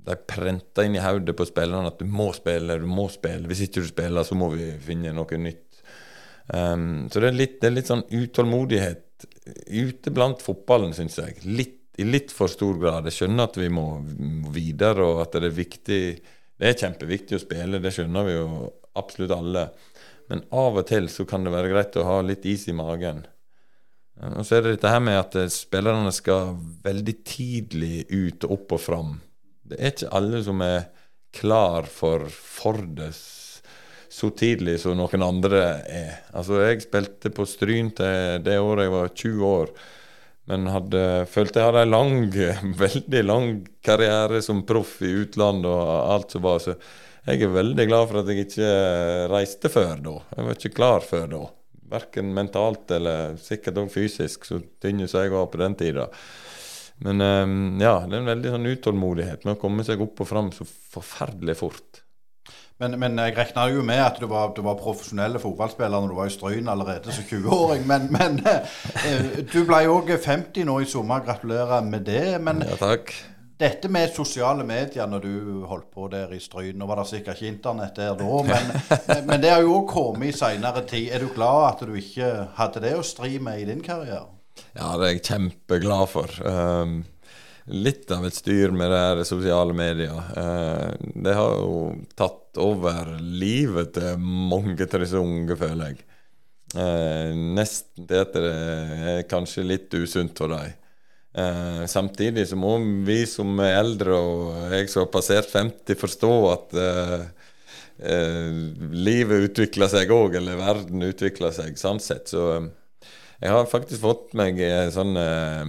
[0.04, 3.48] De prenter inn i hodet på spillerne at du må spille, du må spille.
[3.48, 5.80] Hvis ikke du spiller, så må vi finne noe nytt.
[6.52, 9.24] Um, så det er, litt, det er litt sånn utålmodighet
[9.72, 11.38] ute blant fotballen, syns jeg.
[11.48, 13.08] Litt, I litt for stor grad.
[13.10, 13.88] Jeg skjønner at vi må,
[14.54, 16.00] videre, og at det er viktig
[16.54, 18.48] Det er kjempeviktig å spille, det skjønner vi jo
[18.96, 19.64] absolutt alle.
[20.30, 23.24] Men av og til så kan det være greit å ha litt is i magen.
[24.22, 26.54] Og så er det dette her med at spillerne skal
[26.86, 29.16] veldig tidlig ut og opp og fram.
[29.66, 30.86] Det er ikke alle som er
[31.34, 33.24] klar for Fordes
[34.14, 36.18] så tidlig som noen andre er.
[36.38, 39.72] Altså, jeg spilte på Stryn til det året jeg var 20 år.
[40.52, 41.02] Men hadde,
[41.32, 42.16] følte jeg hadde en lang,
[42.84, 43.50] veldig lang
[43.86, 46.60] karriere som proff i utlandet og alt som var.
[46.64, 46.76] Så
[47.24, 48.72] jeg er veldig glad for at jeg ikke
[49.32, 50.16] reiste før da.
[50.36, 51.44] Jeg var ikke klar før da.
[51.94, 56.10] Verken mentalt eller sikkert òg fysisk, så tynn som jeg var på den tida.
[57.04, 60.30] Men um, ja, det er en veldig sånn utålmodighet med å komme seg opp og
[60.30, 62.03] fram så forferdelig fort.
[62.84, 66.16] Men, men jeg regna jo med at du var, du var profesjonelle fotballspiller når du
[66.18, 67.86] var i Stryn allerede som 20-åring.
[67.88, 71.24] Men, men eh, du ble òg 50 nå i sommer.
[71.24, 72.42] Gratulerer med det.
[72.44, 73.14] Men ja, takk.
[73.62, 77.40] dette med sosiale medier når du holdt på der i Stryn Nå var det sikkert
[77.40, 78.76] ikke internett der da, men,
[79.30, 81.14] men det har jo òg kommet i seinere tid.
[81.16, 84.28] Er du glad at du ikke hadde det å stri med i din karriere?
[84.74, 86.36] Ja, det er jeg kjempeglad for.
[86.44, 87.04] Um,
[87.72, 90.18] litt av et styr med det her sosiale medier.
[90.36, 96.04] Uh, det har jo tatt over livet til mange av disse unge, føler jeg.
[96.74, 98.56] Uh, nesten til at det
[99.14, 100.76] er kanskje litt usunt for dem.
[101.34, 102.76] Uh, samtidig så må
[103.08, 106.78] vi som er eldre, og jeg som har passert 50, forstå at
[108.04, 112.28] livet utvikler seg òg, eller verden utvikler seg, sånn sett.
[112.34, 112.42] Så
[113.44, 115.64] jeg har faktisk fått meg en sånn uh,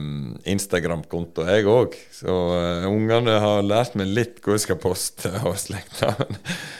[0.46, 1.96] Instagram-konto, jeg òg.
[2.14, 6.12] Så uh, ungene har lært meg litt hvor jeg skal poste og slekta.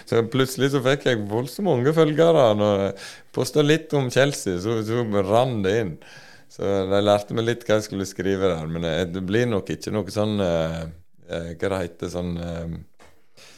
[0.06, 2.46] så plutselig så fikk jeg voldsomt mange følgere.
[2.60, 2.94] Når jeg
[3.34, 5.96] posta litt om Chelsea, så, så rann det inn.
[6.54, 8.70] Så de lærte meg litt hva jeg skulle skrive der.
[8.70, 12.36] Men uh, det blir nok ikke noe sånn Hva det heter sånn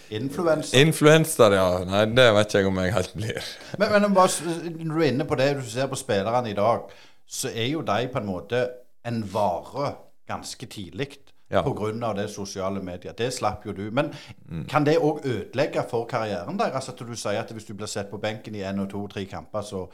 [0.07, 0.79] Influenser.
[0.79, 1.66] Influenser, ja.
[1.83, 3.49] Nei, det vet ikke jeg om jeg helt blir.
[3.81, 6.87] men, men bare, når du er inne på det, du ser på spillerne i dag
[7.27, 8.67] så er jo de på en måte
[9.07, 9.95] en vare
[10.29, 11.19] ganske tidlig.
[11.49, 11.62] Ja.
[11.62, 12.12] Pga.
[12.12, 13.12] det sosiale medier.
[13.12, 13.91] Det slapp jo du.
[13.91, 14.11] Men
[14.49, 14.65] mm.
[14.67, 16.89] kan det òg ødelegge for karrieren deres?
[16.89, 19.25] At du sier at hvis du blir sett på benken i én og to, tre
[19.31, 19.87] kamper, så,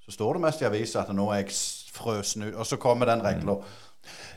[0.00, 1.58] så, står det mest i avisa at nå er jeg
[1.92, 2.54] frøsen ut.
[2.54, 3.58] Og så kommer den regla.
[3.60, 3.82] Mm.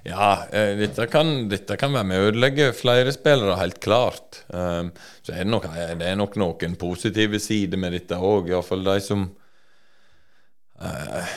[0.07, 4.43] Ja, eh, dette, kan, dette, kan, være med å ødelegge flere spillere, helt klart.
[4.47, 8.51] Um, så er det, nok, det er nok noen positive sider med dette òg.
[8.51, 9.25] Iallfall de som
[10.83, 11.35] uh,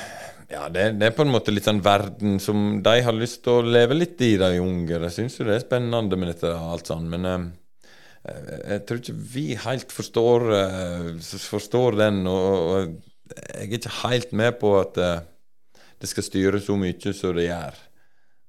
[0.50, 3.60] ja, det, det, er på en måte litt sånn verden som de har lyst til
[3.60, 4.98] å leve litt i, de unge.
[5.06, 7.44] Jeg syns jo det er spennende med dette og alt sånn, men eh,
[8.22, 12.24] jeg tror ikke vi helt forstår, eh, forstår den.
[12.28, 12.96] Og, og,
[13.30, 15.22] jeg er ikke helt med på at eh,
[16.00, 17.78] det skal styre så mye som det gjør.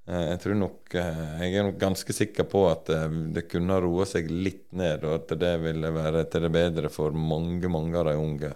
[0.09, 2.89] Eh, jeg tror nok Jeg er nok ganske sikker på at
[3.31, 7.15] det kunne roe seg litt ned, og at det ville være til det bedre for
[7.15, 8.51] mange, mange av de unge.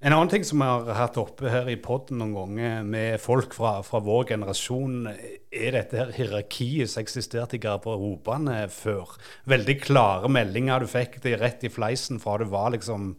[0.00, 3.52] En annen ting som vi har hatt oppe her i poden noen ganger med folk
[3.52, 9.12] fra, fra, vår generasjon, er dette her hierarkiet som eksisterte i garderobene før.
[9.52, 10.80] Veldig klare meldinger.
[10.80, 13.12] Du fikk det rett i fleisen fra du var liksom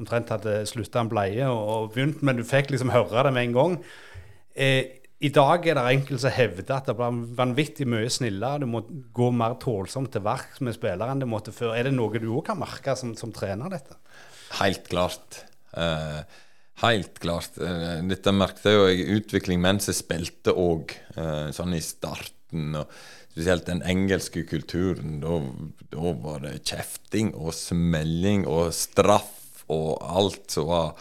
[0.00, 3.58] omtrent hadde slutta en bleie og, begynt, men du fikk liksom høre det med en
[3.58, 3.78] gang.
[4.56, 8.64] Eh, I dag er det enkelte som hevder at det blir vanvittig mye snillere.
[8.64, 11.76] Du må gå mer tålsomt til verks med spillere enn det måtte før.
[11.76, 14.00] Er det noe du òg kan merke som, som trener dette?
[14.64, 15.44] Helt klart.
[15.72, 16.20] Uh,
[16.82, 17.56] helt klart.
[17.60, 22.76] Uh, dette merket jeg utvikling mens jeg spilte òg, eh, sånn i starten.
[22.76, 22.92] og
[23.32, 25.20] Spesielt den engelske kulturen.
[25.22, 25.38] Da,
[25.94, 30.96] da var det kjefting og smelling og straff og alt som var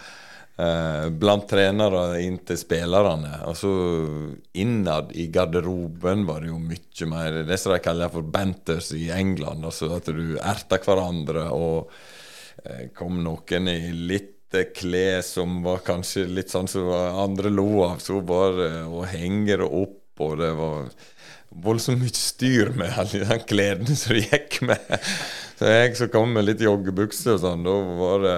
[1.17, 3.31] blant trenere inn til spillerne.
[3.49, 3.71] Og så
[4.61, 9.07] innad i garderoben var det jo mye mer det som de kaller for banters i
[9.11, 9.65] England.
[9.65, 11.89] Altså at du erta hverandre, og
[12.95, 14.40] kom noen i litt
[14.75, 18.01] klær som var kanskje litt sånn som andre lo av.
[18.03, 20.91] Så bare å henge det opp, og det var
[21.63, 24.93] voldsomt mye styr med alle de klærne som det gikk med.
[25.59, 28.37] Så jeg som kom med litt joggebukser og sånn, da var det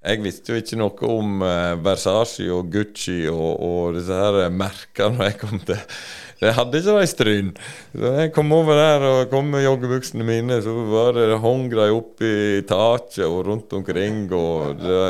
[0.00, 5.18] Jeg visste jo ikke noe om uh, Versace og Gucci og, og disse her merkene
[5.18, 5.82] når jeg kom til
[6.40, 7.48] jeg hadde ikke de stryn.
[7.92, 11.88] Så jeg kom over der og kom med joggebuksene mine, så var det, hang de
[11.92, 14.22] opp i taket og rundt omkring.
[14.32, 15.02] Og det,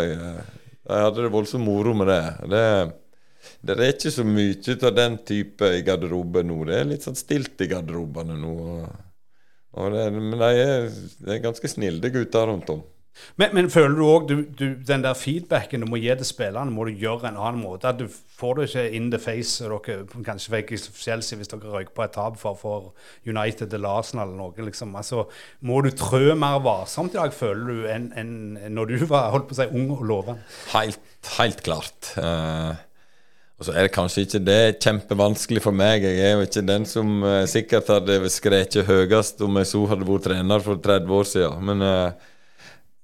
[0.91, 2.25] De hadde det voldsomt moro med det.
[2.51, 2.65] det.
[3.63, 6.65] Det er ikke så mye av den type i garderoben nå.
[6.67, 8.57] Det er litt sånn stilt i garderobene nå.
[9.71, 12.83] Det, men de er, de er ganske snille gutter rundt om.
[13.37, 14.31] Men, men, føler du òg
[14.87, 17.91] den der feedbacken du må gi til spillerne, må du gjøre en annen måte?
[17.91, 19.65] At du får det ikke in the face.
[19.65, 22.91] Dere kanskje fikk i Chelsea hvis dere røyker på et tap for, for
[23.29, 24.69] United eller Arsenal eller noe.
[24.71, 24.95] Liksom.
[24.99, 25.27] Altså,
[25.67, 28.37] må du trø mer varsomt i dag, føler du, enn en,
[28.77, 30.47] når du var holdt på å si, ung og lovende?
[30.75, 32.15] Helt, helt klart.
[32.17, 32.73] Uh,
[33.61, 36.07] og så er det kanskje ikke det kjempevanskelig for meg.
[36.07, 40.09] Jeg er jo ikke den som uh, sikkert hadde skreket høyest om jeg så hadde
[40.09, 41.67] vært trener for 30 år siden.
[41.69, 42.31] Men uh,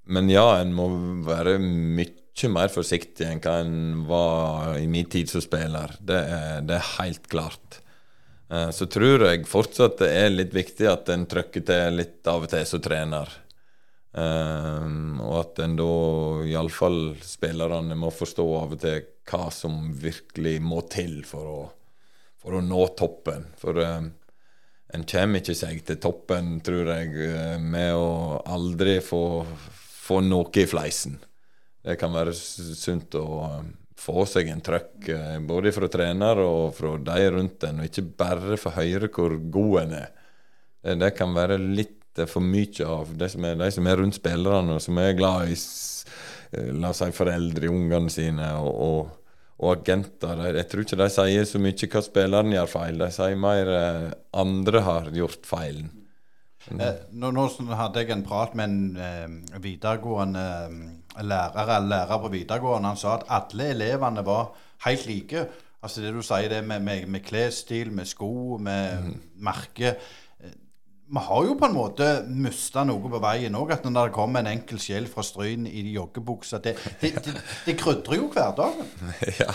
[0.07, 0.87] men ja, en må
[1.27, 5.97] være mye mer forsiktig enn hva en var i min tid som spiller.
[5.99, 7.81] Det er, det er helt klart.
[8.53, 12.47] Eh, så tror jeg fortsatt det er litt viktig at en trykker til litt av
[12.47, 13.33] og til som trener.
[14.17, 15.95] Um, og at en da
[16.49, 21.59] iallfall spillerne må forstå av og til hva som virkelig må til for å,
[22.41, 23.45] for å nå toppen.
[23.61, 24.09] For um,
[24.97, 29.25] en kommer ikke seg til toppen, tror jeg, med å aldri få
[30.07, 31.19] få noe i fleisen.
[31.87, 36.75] Det kan være sunt å um, få seg en trøkk eh, både fra trener og
[36.77, 40.11] fra de rundt en, og ikke bare få høre hvor god en er.
[40.87, 44.83] Det, kan være litt for mye av de som er, som er rundt spillerne, og
[44.85, 50.45] som er glad i eh, la oss si foreldre, ungene sine og, og, og agenter.
[50.53, 54.11] Jeg tror ikke de sier så mye hva spilleren gjør feil, de sier mer eh,
[54.45, 55.91] andre har gjort feilen.
[56.75, 57.47] Eh, nå, nå,
[57.79, 62.95] hadde jeg en prat med en eh, videregående eh, lærer, lærer på videregående.
[62.95, 64.51] Han sa at alle elevene var
[64.87, 65.47] helt like.
[65.83, 69.19] Altså det du sier det med, med, med klesstil, med sko, med mm.
[69.47, 69.95] merke.
[71.07, 73.73] Eh, vi har jo på en måte mista noe på veien òg.
[73.73, 77.35] At når det kommer en enkel sjel fra Stryn i joggebuksa Det, det, det,
[77.67, 78.87] det krydrer jo hverdagen.
[79.41, 79.53] Ja,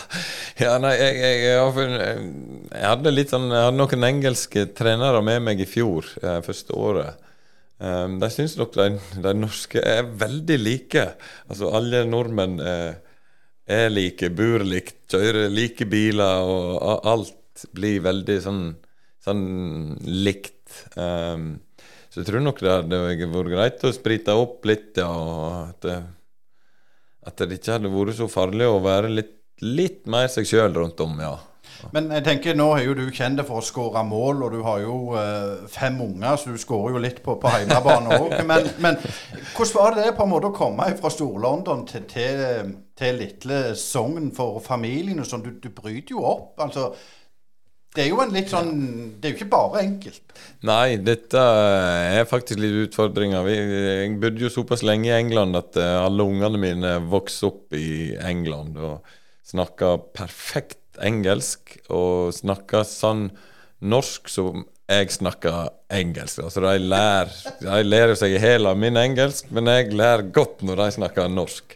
[0.59, 2.31] ja nei, jeg, jeg, jeg,
[2.71, 6.73] jeg, hadde litt sånn Jeg hadde noen engelske trenere med meg i fjor, eh, første
[6.73, 7.27] året.
[7.81, 11.05] Um, de syns nok de, de, norske er veldig like.
[11.49, 12.99] Altså alle nordmenn er,
[13.65, 18.61] er like, bor likt, kjører like biler, og alt blir veldig sånn,
[19.25, 19.41] sånn
[20.05, 20.60] likt.
[20.95, 21.51] Um,
[22.11, 25.85] så jeg tror nok det hadde vært greit å sprite opp litt, ja, og at
[25.87, 25.99] det,
[27.29, 31.01] at det ikke hadde vært så farlig å være litt litt mer seg sjøl rundt
[31.05, 31.37] om, ja.
[31.95, 34.81] Men jeg tenker, nå er jo du kjent for å skåre mål, og du har
[34.83, 38.35] jo eh, fem unger, så du skårer jo litt på, på hjemmebane òg.
[38.51, 38.97] Men, men,
[39.55, 42.43] hvordan var det på en måte å komme fra Stor-London til, til,
[42.97, 45.23] til, lille Sogn for familien?
[45.23, 45.45] og sånn?
[45.45, 46.59] Du, du bryter jo opp.
[46.61, 46.91] altså
[47.95, 48.75] det er jo en litt sånn
[49.19, 50.35] Det er jo ikke bare enkelt.
[50.67, 53.47] Nei, dette er faktisk litt utfordringer.
[53.51, 58.13] Jeg bodde jo såpass lenge i England at eh, alle ungene mine vokste opp i
[58.21, 58.77] England.
[58.79, 59.17] og
[59.51, 63.29] snakka perfekt engelsk og snakka sånn
[63.81, 66.43] norsk som jeg snakker engelsk.
[66.45, 70.89] Altså de lærer De lærer seg hæl min engelsk, men jeg lærer godt når de
[70.99, 71.75] snakker norsk.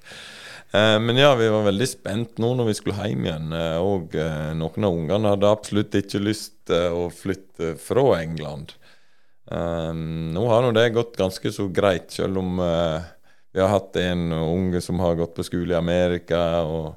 [0.75, 3.51] Eh, men ja, vi var veldig spent nå når vi skulle hjem igjen.
[3.55, 8.73] Eh, og eh, noen av ungene hadde absolutt ikke lyst å flytte fra England.
[9.45, 14.81] nå har nå det gått ganske så greit, selv om vi har hatt en unge
[14.81, 16.63] som har gått på skole i Amerika.
[16.65, 16.95] og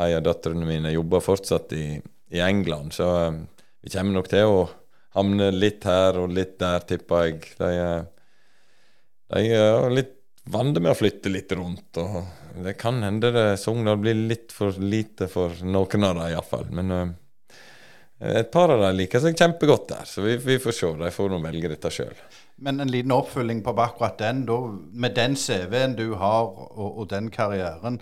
[0.00, 3.34] ei av døtrene mine jobber fortsatt i, England, så
[3.82, 4.60] vi kommer nok til å
[5.18, 7.40] havne litt her og litt der, tipper jeg.
[7.58, 7.70] De,
[9.34, 10.19] de er litt
[10.52, 11.98] vant med å flytte litt rundt.
[12.00, 16.70] og Det kan hende det Sogndal blir litt for lite for noen av dem, iallfall.
[16.74, 17.12] Men uh,
[18.20, 20.94] et par av dem liker seg kjempegodt der, så vi, vi får se.
[21.00, 22.16] De får nå velge dette sjøl.
[22.60, 24.42] Men en liten oppfølging på akkurat den.
[24.48, 24.58] Da,
[24.92, 28.00] med den CV-en du har, og, og den karrieren,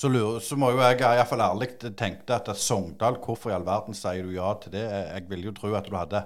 [0.00, 3.96] så, lurer, så må jo jeg iallfall ærlig tenke at Sogndal, hvorfor i all verden
[3.98, 4.86] sier du ja til det?
[4.86, 6.22] Jeg vil jo tro at du hadde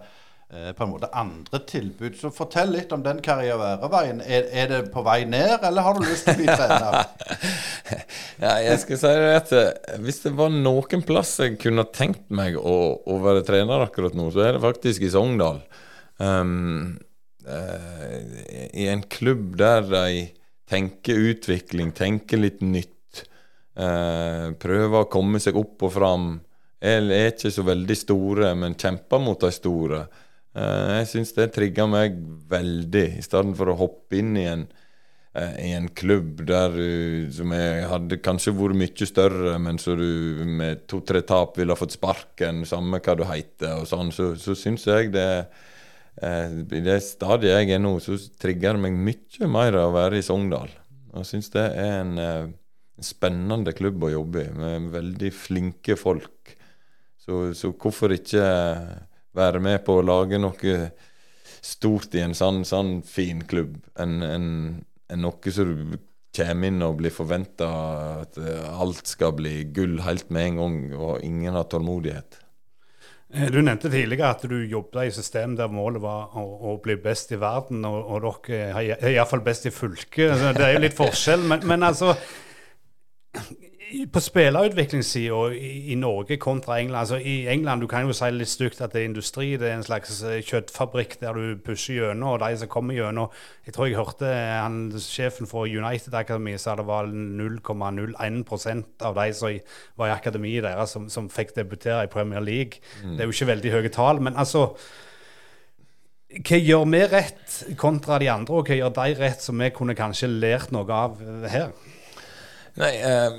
[0.76, 2.16] på en måte andre tilbud.
[2.18, 4.20] Så fortell litt om den karriereveien.
[4.22, 6.98] Er, er det på vei ned, eller har du lyst til å bli trener?
[8.44, 12.28] ja, jeg skal si det at eh, Hvis det var noen plass jeg kunne tenkt
[12.34, 15.60] meg å, å være trener akkurat nå, så er det faktisk i Sogndal.
[16.22, 16.94] Um,
[17.48, 18.18] uh,
[18.70, 20.26] I en klubb der de
[20.70, 22.92] tenker utvikling, tenker litt nytt
[23.74, 26.28] Uh, prøver å komme seg opp og fram.
[26.78, 30.04] Er, er ikke så veldig store, men kjemper mot de store.
[30.54, 32.16] Eh, jeg syns det trigger meg
[32.50, 34.64] veldig, i stedet for å hoppe inn i en,
[35.34, 39.96] eh, i en klubb der du, som jeg hadde kanskje vært mye større, men så
[39.98, 44.34] du med to-tre tap ville ha fått sparken, samme hva du heter, og sånn, så,
[44.38, 45.26] så syns jeg det
[46.22, 50.20] eh, I det stadiet jeg er nå, så trigger det meg mye mer å være
[50.20, 50.70] i Sogndal.
[51.14, 52.54] Jeg syns det er en
[53.02, 56.54] spennende klubb å jobbe i, med veldig flinke folk.
[57.18, 58.44] Så, så hvorfor ikke
[59.34, 60.78] være med på å lage noe
[61.64, 64.48] stort i en sånn, sånn fin klubb enn en,
[65.08, 65.96] en noe som du
[66.34, 67.68] kommer inn og blir forventa
[68.24, 68.38] at
[68.74, 72.40] alt skal bli gull helt med en gang, og ingen har tålmodighet.
[73.34, 76.96] Eh, du nevnte tidligere at du jobbet i system der målet var å, å, bli
[77.02, 80.34] best i verden, og, og dere er iallfall best i fylket.
[80.54, 82.14] Det er jo litt forskjell, men, men altså
[84.12, 88.50] på spillerutviklingssida i, i, Norge kontra England altså I England du kan jo si litt
[88.50, 89.54] stygt at det er industri.
[89.60, 92.34] Det er en slags eh, kjøttfabrikk der du pusher gjennom.
[92.34, 93.30] Og de som kommer gjennom
[93.66, 99.32] Jeg tror jeg hørte han, sjefen for United Akademi sa det var 0,01% av de
[99.32, 99.58] som
[99.96, 102.82] var i akademiet deres, som, som, fikk debutere i Premier League.
[103.02, 103.16] Mm.
[103.16, 104.20] Det er jo ikke veldig høye tall.
[104.20, 104.70] Men altså
[106.34, 109.94] hva gjør vi rett kontra de andre, og hva gjør de rett som vi kunne
[109.94, 111.20] kanskje lært noe av
[111.50, 111.70] her?
[112.74, 113.36] Nei, eh,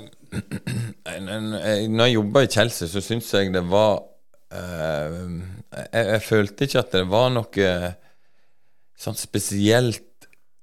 [1.26, 4.00] når jeg jobba i Chelsea, så syns jeg det var
[4.54, 5.22] uh,
[5.76, 7.70] jeg, jeg, følte ikke at det var noe
[8.96, 10.02] sånn spesielt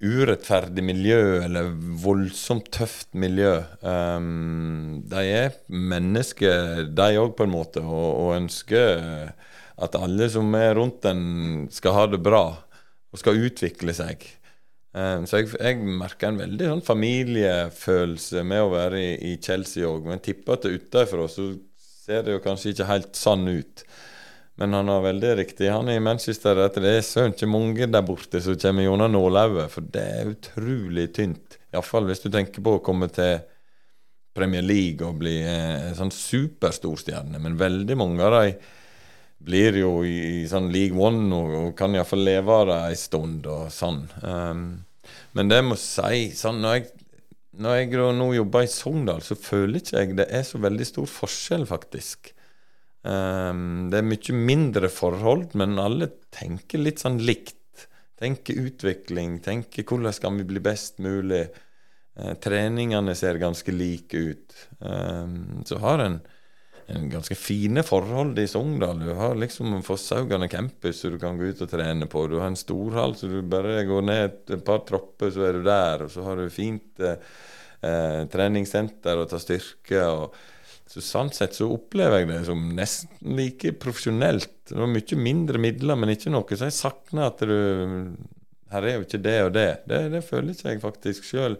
[0.04, 1.70] urettferdig miljø eller
[2.02, 3.56] voldsomt tøft miljø.
[3.80, 9.32] Um, de er mennesker, de òg, på en måte, og, og ønsker
[9.84, 12.46] at alle som er rundt den, skal ha det bra
[13.14, 14.26] og skal utvikle seg.
[14.94, 19.88] Um, så jeg, jeg merker en veldig sånn familiefølelse med å være i, i Chelsea
[19.88, 20.06] òg.
[20.06, 21.48] Men tipper at utenfra så
[22.04, 23.82] ser det jo kanskje ikke helt sann ut.
[24.60, 25.66] Men han har veldig riktig.
[25.72, 29.10] Han er i Manchester at det er søren ikke mange der borte som kommer gjennom
[29.16, 29.72] nålauget.
[29.74, 31.58] For det er utrolig tynt.
[31.74, 33.42] Iallfall hvis du tenker på å komme til
[34.34, 37.42] Premier League og bli eh, sånn superstorstjerne.
[37.42, 38.70] Men veldig mange av dem
[39.44, 42.98] blir jo i, i sånn League One og, og kan iallfall leve av det ei
[42.98, 44.04] stund og sånn.
[44.24, 44.62] Um,
[45.36, 46.86] men det må si sånn når jeg,
[47.64, 51.10] når jeg nå jobber i Sogndal, så føler ikke jeg det er så veldig stor
[51.10, 52.32] forskjell, faktisk.
[53.04, 57.60] Um, det er mye mindre forhold, men alle tenker litt sånn likt.
[58.18, 61.44] Tenker utvikling, tenker hvordan skal vi bli best mulig.
[62.14, 64.56] Uh, treningene ser ganske like ut.
[64.80, 66.22] Um, så har en en
[66.86, 69.00] ganske fine forhold i Sogndal.
[69.00, 72.26] Du har liksom Fosshaugane campus som du kan gå ut og trene på.
[72.28, 75.62] Du har en storhall så du bare går ned et par tropper, så er du
[75.66, 76.04] der.
[76.06, 77.16] Og så har du fint eh,
[77.84, 80.02] eh treningssenter og tar styrke.
[80.04, 80.36] og
[80.86, 84.52] så Sånn sett så opplever jeg det som nesten like profesjonelt.
[84.68, 88.16] Det var mye mindre midler, men ikke noe så jeg savner at du
[88.74, 89.70] Her er jo ikke det og det.
[89.86, 91.56] Det, det føler ikke jeg faktisk sjøl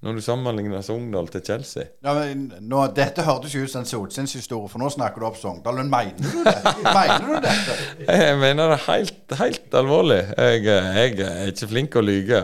[0.00, 1.90] når du sammenligner Sogndal til Chelsea.
[2.00, 5.36] Ja, men nå, Dette hørtes jo ut som en solskinnshistorie, for nå snakker du opp
[5.36, 5.76] Sogndal.
[5.82, 6.54] Men mener du det?
[6.86, 7.76] mener du dette?
[8.08, 10.22] Jeg mener det helt, helt alvorlig.
[10.38, 12.40] Jeg, jeg, er ikke flink til å lyge.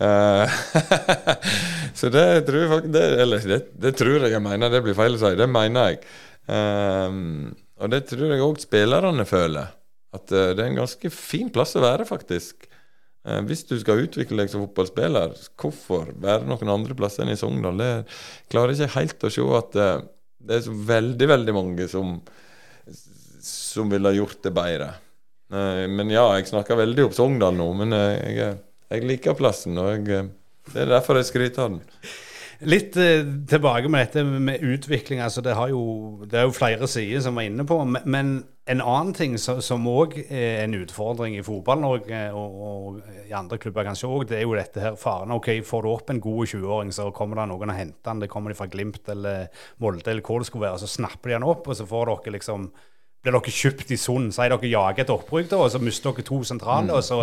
[0.00, 0.60] Uh,
[1.98, 4.96] så det tror jeg faktisk det, Eller det, det, tror jeg jeg mener, det blir
[4.96, 5.34] feil å si.
[5.36, 6.00] Det mener jeg.
[6.48, 9.72] Um, og det tror jeg òg spillerne føler.
[10.16, 12.68] At uh, det er en ganske fin plass å være, faktisk.
[13.28, 17.38] Eh, hvis du skal utvikle deg som fotballspiller, hvorfor være noen andre plasser enn i
[17.38, 17.80] Sogndal?
[17.80, 17.90] Det
[18.52, 22.16] klarer ikke helt å se at det, eh, er så veldig, veldig mange som,
[23.44, 24.94] som ville gjort det bedre.
[25.52, 28.56] Eh, men ja, jeg snakker veldig opp Sogndal nå, men jeg,
[28.88, 30.24] jeg liker plassen, og jeg,
[30.72, 31.84] det er derfor jeg skryter av den.
[32.68, 35.22] Litt tilbake med dette med utvikling.
[35.24, 37.78] altså Det, jo, det er jo flere sider som var inne på.
[38.04, 38.34] Men
[38.70, 43.86] en annen ting som òg er en utfordring i Fotball-Norge, og, og, i andre klubber
[43.88, 45.32] kanskje òg, det er jo dette her faren.
[45.34, 48.22] ok, Får du opp en god 20-åring, så kommer det noen og henter han.
[48.22, 49.48] Det kommer de fra Glimt eller
[49.82, 50.82] Molde eller hvor det skulle være.
[50.84, 52.70] Så snapper de han opp, og så får dere liksom
[53.20, 54.30] blir dere kjøpt i Sund.
[54.38, 57.20] er dere jager et opprykk, da, og så mister dere to sentrale, og så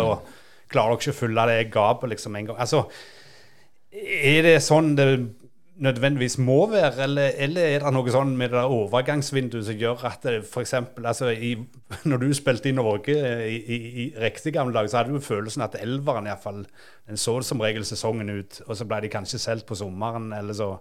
[0.68, 2.60] klarer dere ikke å fylle det gapet liksom en gang.
[2.60, 2.84] Altså,
[3.90, 5.08] er det sånn det
[5.78, 10.26] nødvendigvis må være, eller, eller er det noe sånn med det overgangsvinduet som gjør at
[10.40, 10.74] f.eks.
[10.98, 11.30] Altså,
[12.10, 13.14] når du spilte i Norge
[13.46, 16.64] i, i, i riktig gamle dager, så hadde du følelsen at elveren iallfall
[17.08, 20.56] Den så som regel sesongen ut, og så ble de kanskje solgt på sommeren eller
[20.56, 20.74] så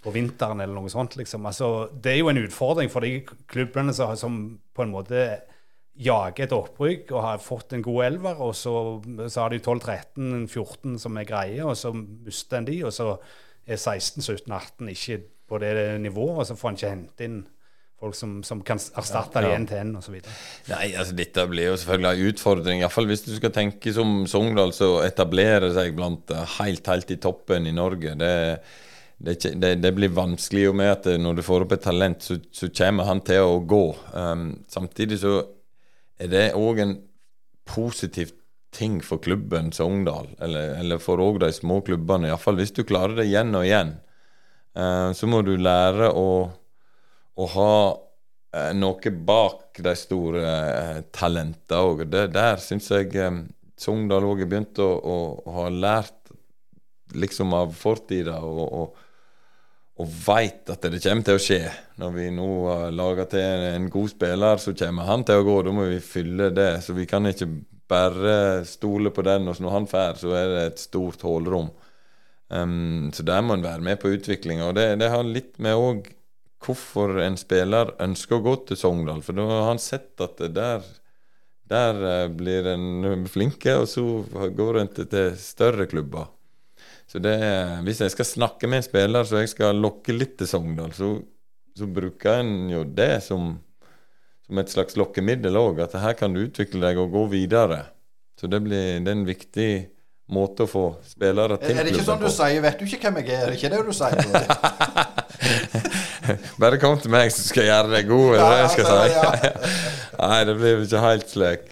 [0.00, 1.18] på vinteren eller noe sånt.
[1.20, 1.44] liksom.
[1.46, 3.20] Altså, det er jo en utfordring for de
[3.50, 4.38] klubbene som, som
[4.72, 5.26] på en måte
[6.00, 8.72] jager et opprykk og har fått en god elver, og så,
[9.26, 13.10] så har de 12-13-14 som er greie, og så mister en de, og så
[13.70, 17.40] er 16-17-18 ikke på det nivået, og så får en ikke hente inn
[18.00, 19.56] folk som, som kan erstatte ja, ja.
[19.58, 20.14] det til én osv.
[20.70, 22.80] Nei, altså dette blir jo selvfølgelig en utfordring.
[22.80, 27.18] Iallfall hvis du skal tenke som Sogndal, så etablere seg blant eh, helt, helt i
[27.20, 28.14] toppen i Norge.
[28.20, 28.32] Det,
[29.20, 32.38] det, det, det blir vanskelig jo med at når du får opp et talent, så,
[32.56, 33.84] så kommer han til å gå.
[34.16, 35.36] Um, samtidig så
[36.20, 36.96] er det òg en
[37.68, 38.32] positiv
[38.70, 43.18] ting for klubben Sogndal, eller, eller for òg de små klubbene, iallfall hvis du klarer
[43.18, 43.96] det igjen og igjen.
[44.78, 46.30] Eh, så må du lære å,
[47.34, 52.06] å ha eh, noe bak de store eh, talentene òg.
[52.10, 53.42] Der syns jeg eh,
[53.80, 56.34] Sogndal òg har begynt å, å, å, ha lært
[57.16, 58.38] liksom av fortida.
[58.44, 59.06] og, og
[60.00, 61.60] og veit at det kommer til å skje.
[62.00, 65.56] Når vi nå har laga til en god spiller, så kommer han til å gå.
[65.66, 66.70] Da må vi fylle det.
[66.86, 67.50] Så vi kan ikke
[67.90, 71.70] bare stole på den, og når han drar, så er det et stort hullrom.
[72.50, 74.70] Um, så der må en være med på utviklinga.
[74.70, 76.08] Og det, det, har litt med òg
[76.60, 79.22] hvorfor en spiller ønsker å gå til Sogndal.
[79.24, 80.84] For da har han sett at der,
[81.70, 84.04] der eh, blir en flinke, og så
[84.56, 86.28] går en til større klubber.
[87.10, 87.38] Så det,
[87.86, 91.14] hvis jeg skal snakke med en spiller så jeg skal lokke litt til Sogndal, så,
[91.74, 93.54] så bruker en jo det som,
[94.50, 95.78] som et slags lokkemiddel òg.
[95.86, 97.84] At her kan du utvikle deg og gå videre.
[98.40, 99.70] Så det, blir, det er en viktig
[100.34, 101.80] måte å få spillere til klubben på.
[101.80, 103.42] Er det ikke sånn du sier 'vet du ikke hvem jeg er'?
[103.42, 104.14] Er det ikke det du sier?
[106.62, 108.28] Bare kom til meg, så skal jeg gjøre deg god.
[108.34, 108.96] Er det det jeg skal si?
[110.20, 111.62] Nei, det blir ikke helt slik.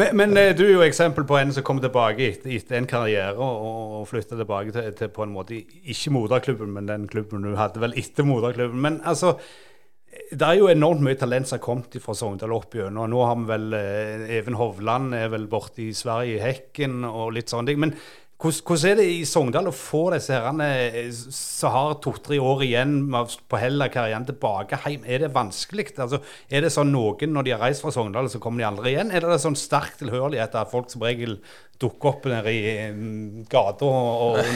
[0.00, 3.36] Men, men, eh, du er jo eksempel på en som kommer tilbake etter en karriere
[3.36, 7.56] og, og flytter tilbake til, til, på en måte ikke moderklubben, men den klubben du
[7.58, 8.80] hadde vel etter moderklubben.
[8.80, 9.36] Men altså,
[10.28, 13.08] det er jo enormt mye talent som har kommet fra Sogndal opp gjennom.
[13.10, 17.32] Nå har vi vel eh, Even Hovland er vel borte i Sverige, i Hekken og
[17.36, 17.80] litt sånne ting.
[17.86, 17.94] Men
[18.38, 23.00] hvordan er det i Sogndal å få disse herrene eh, som har to-tre år igjen
[23.10, 25.06] på hele karrieren tilbake hjem?
[25.10, 25.88] Er det vanskelig?
[25.98, 28.92] Altså, er det sånn noen når de har reist fra Sogndal, så kommer de aldri
[28.92, 29.10] igjen?
[29.10, 31.40] Eller er det sånn sterk tilhørighet at folk som regel
[31.82, 33.88] dukker opp nede i um, gata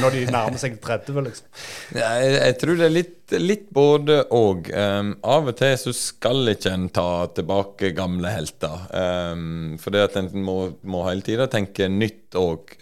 [0.03, 1.51] når de nærmer seg 30, liksom?
[1.99, 4.70] Ja, jeg, jeg, tror det er litt, litt både og.
[4.70, 8.87] Um, av og til så skal ikke en ta tilbake gamle helter.
[8.95, 12.78] Um, for det at en må, må hele tida tenke nytt òg.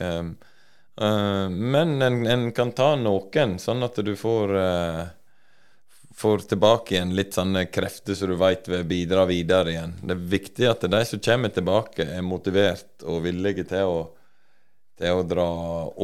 [1.50, 5.08] Men en, en, kan ta noen, sånn at du får uh,
[6.20, 9.94] Får tilbake igjen litt sånne krefter som du veit vil bidra videre igjen.
[10.02, 14.02] Det er viktig at de som kommer tilbake, er motivert og villige til å,
[15.00, 15.46] til å dra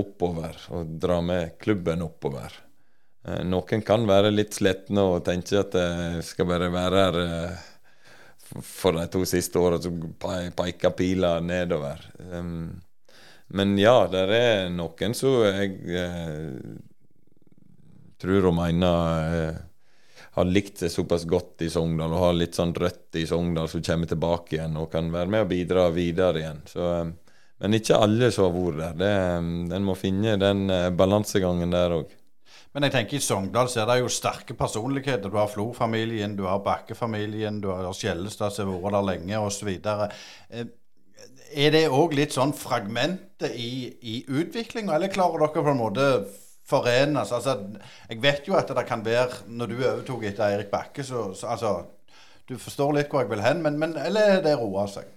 [0.01, 2.57] oppover og dra med klubben oppover.
[3.29, 7.21] Uh, noen kan være litt slitne og tenke at jeg skal bare være her
[8.63, 9.93] for de to siste åra, så
[10.57, 12.01] peker pila nedover.
[12.33, 12.81] Um,
[13.55, 16.77] men ja, det er noen som jeg eh,
[18.21, 19.63] tror og mener eh,
[20.37, 23.85] har likt seg såpass godt i Sogndal og har litt sånn rødt i Sogndal som
[23.85, 26.61] kommer tilbake igjen og kan være med og bidra videre igjen.
[26.69, 28.99] Så, eh, men ikke alle som har vært der.
[29.01, 32.13] Det, eh, en må finne den eh, balansegangen der òg.
[32.77, 35.33] Men jeg tenker i Sogndal så er det jo sterke personligheter.
[35.33, 39.71] Du har Flo-familien, du har Bakke-familien, du har Skjellestad som har vært der lenge osv.
[41.55, 46.07] Er det òg litt sånn fragmentet i, i utviklinga, eller klarer dere på en måte
[46.67, 47.33] forenes?
[47.37, 47.59] Altså,
[48.11, 51.53] jeg vet jo at det kan være Når du overtok etter Eirik Bakke, så, så
[51.55, 51.75] altså
[52.49, 55.09] Du forstår litt hvor jeg vil hen, men, men eller er det roa seg?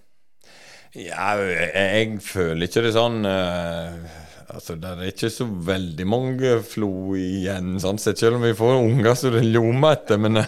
[0.98, 6.54] Ja, jeg, jeg, føler ikke det sånn uh Altså, Det er ikke så veldig mange
[6.66, 10.18] flo igjen, sånn sett, selv om vi får unger som det ljomer etter.
[10.22, 10.42] Men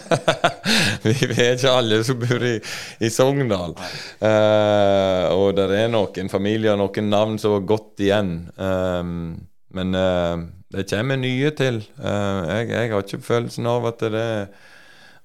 [1.06, 2.56] vi er ikke alle som bor i,
[2.98, 3.76] i Sogndal.
[4.18, 8.34] Uh, og det er noen familier og noen navn som har gått igjen.
[8.58, 9.14] Um,
[9.72, 10.34] men uh,
[10.74, 11.82] det kommer nye til.
[12.02, 14.70] Uh, jeg, jeg, har ikke følelsen av at det, er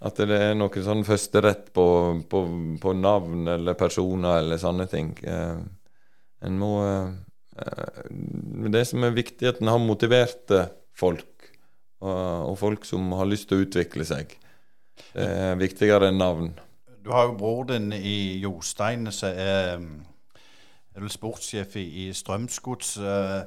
[0.05, 1.87] at det er noen sånn førsterett på,
[2.29, 2.47] på,
[2.77, 5.15] på navn eller personer eller sånne ting.
[5.25, 6.75] en må
[8.73, 11.49] det som er viktig, er at en har motiverte folk,
[12.01, 14.35] og, folk som har lyst til å utvikle seg.
[15.13, 16.51] Det er viktigere enn navn.
[17.03, 19.77] Du har jo bror din i Jostein, som er,
[20.93, 22.97] er vel sportssjef i, i Strømsgods.
[22.99, 23.39] Eh,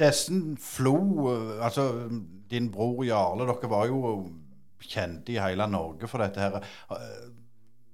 [0.00, 0.96] Dessen Flo,
[1.62, 2.08] altså
[2.50, 4.14] din bror Jarle, dere var jo
[4.84, 6.58] kjente i hele Norge for dette her.
[6.90, 7.28] Eh,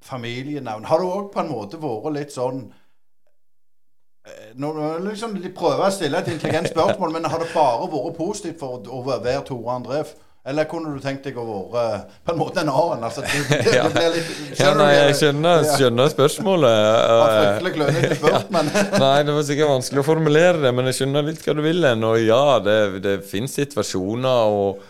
[0.05, 0.86] familienavn.
[0.88, 2.70] Har du òg på en måte vært litt sånn
[4.54, 4.72] nå,
[5.04, 8.82] liksom, De prøver å stille et intelligent spørsmål, men har det bare vært positivt for
[8.88, 10.02] å være Tore André?
[10.48, 13.02] Eller kunne du tenkt deg å være på en måte en annen?
[13.04, 16.78] Altså, det, det, det blir litt, ja, nei, jeg skjønner, skjønner spørsmålet.
[17.34, 18.70] Fryktelig klønete spurt, men
[19.04, 21.84] Nei, det var sikkert vanskelig å formulere det, men jeg skjønner litt hva du vil
[21.84, 22.06] hen.
[22.08, 24.80] Og ja, det, det finnes situasjoner og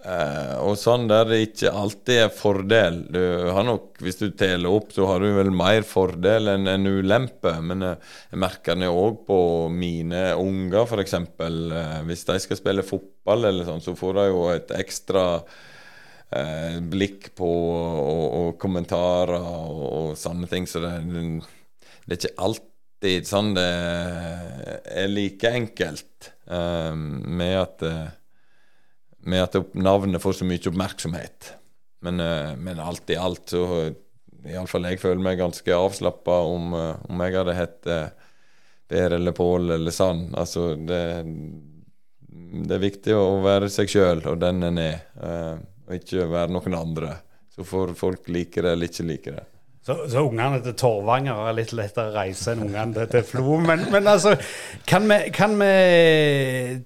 [0.00, 3.02] Uh, og sånn der det ikke alltid er fordel.
[3.12, 3.20] Du
[3.52, 7.52] har nok, Hvis du teller opp, så har du vel mer fordel enn en ulempe.
[7.60, 11.18] Men uh, jeg merker det òg på mine unger, f.eks.
[11.20, 15.24] Eh, hvis de skal spille fotball, eller sånn, så får de jo et ekstra
[16.32, 20.68] eh, blikk på og, og kommentarer og, og, sånne ting.
[20.70, 27.84] Så det, det, er ikke alltid sånn det er like enkelt med at
[29.26, 31.52] med at navnet får så mye oppmerksomhet.
[32.04, 33.66] Men, uh, men alt i alt så
[34.40, 37.90] Iallfall jeg føler meg ganske avslappa om, uh, om jeg hadde hett
[38.90, 40.32] Per eller Pål eller Sand.
[40.40, 41.02] Altså, det,
[42.64, 45.04] det, er viktig å være seg sjøl og den en er,
[45.86, 47.12] og ikke være noen andre.
[47.54, 49.44] Så får folk like det eller ikke like det.
[49.80, 53.54] Så, så ungene til Torvanger er litt lettere reise enn ungene til, til Flo.
[53.64, 54.34] Men, men, altså,
[54.88, 55.70] kan vi, kan vi,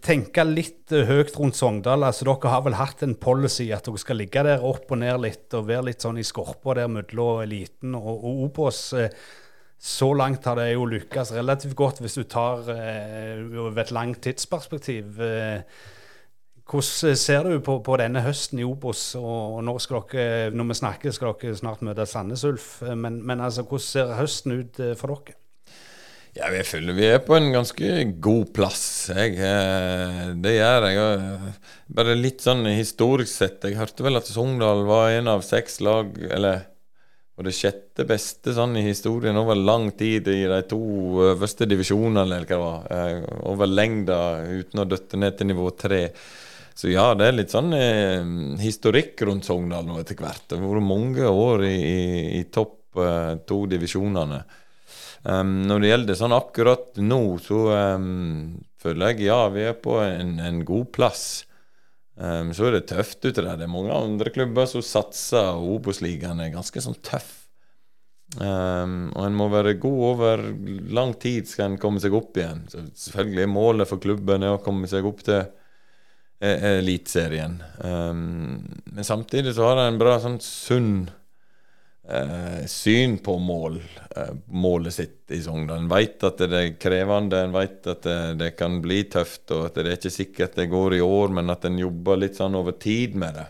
[0.05, 2.07] tenke litt høyt rundt Sogndal?
[2.07, 5.19] Altså, dere har vel hatt en policy at dere skal ligge der opp og ned
[5.25, 8.85] litt og være litt sånn i skorpa der mellom eliten og, og Obos.
[9.85, 13.43] Så langt har det jo lykkes relativt godt hvis du tar eh,
[13.83, 15.19] et langt tidsperspektiv.
[15.19, 15.67] Eh,
[16.71, 19.13] hvordan ser du på, på, denne høsten i Obos?
[19.21, 19.81] og når,
[20.13, 22.69] dere, når vi snakker, skal dere snart møte Sandnes Ulf.
[22.97, 25.37] Men, men altså, hvordan ser høsten ut eh, for dere?
[26.35, 27.91] Ja, Jeg føler vi er på en ganske
[28.25, 28.85] god plass.
[29.13, 31.53] Jeg, eh, det gjør jeg.
[31.95, 33.61] Bare litt sånn historisk sett.
[33.69, 36.65] Jeg hørte vel at Sogndal var en av seks lag, eller
[37.35, 40.79] og det sjette beste sånn i historien over lang tid i de to
[41.33, 42.85] øverste divisjonene, eller hva det var.
[42.95, 46.03] Eh, over lengda uten å døtte ned til nivå tre.
[46.75, 48.25] Så ja, det er litt sånn eh,
[48.59, 50.43] historikk rundt Sogndal nå etter hvert.
[50.51, 52.05] Det har vært mange år i, i,
[52.41, 54.43] i topp eh, to divisjonene.
[55.25, 57.61] Um, når det gjelder sånn akkurat nå, så
[57.97, 61.25] um, føler jeg ja, vi er på en, en god plass.
[62.19, 63.55] Um, så er det tøft ute der.
[63.57, 67.33] Det er mange andre klubber som satser, og Obos-ligaen er ganske sånn tøff.
[68.35, 70.41] Um, og en må være god over
[70.93, 72.67] lang tid skal en komme seg opp igjen.
[72.69, 75.47] Så selvfølgelig er målet for klubben er å komme seg opp til
[76.41, 77.63] Eliteserien.
[77.79, 80.97] Um, men samtidig så har de en bra sånn sunn
[82.11, 83.79] uh, syn på mål,
[84.17, 85.85] uh, målet sitt i Sogndal.
[85.85, 89.69] En vet at det er krevende, en vet at det, det, kan bli tøft, og
[89.71, 92.59] at det er ikke sikkert det går i år, men at en jobber litt sånn
[92.59, 93.49] over tid med det.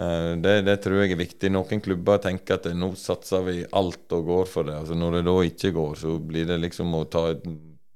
[0.00, 1.52] Uh, det, det, tror jeg er viktig.
[1.52, 4.78] Noen klubber tenker at nå satser vi alt og går for det.
[4.82, 7.44] Altså Når det da ikke går, så blir det liksom å ta et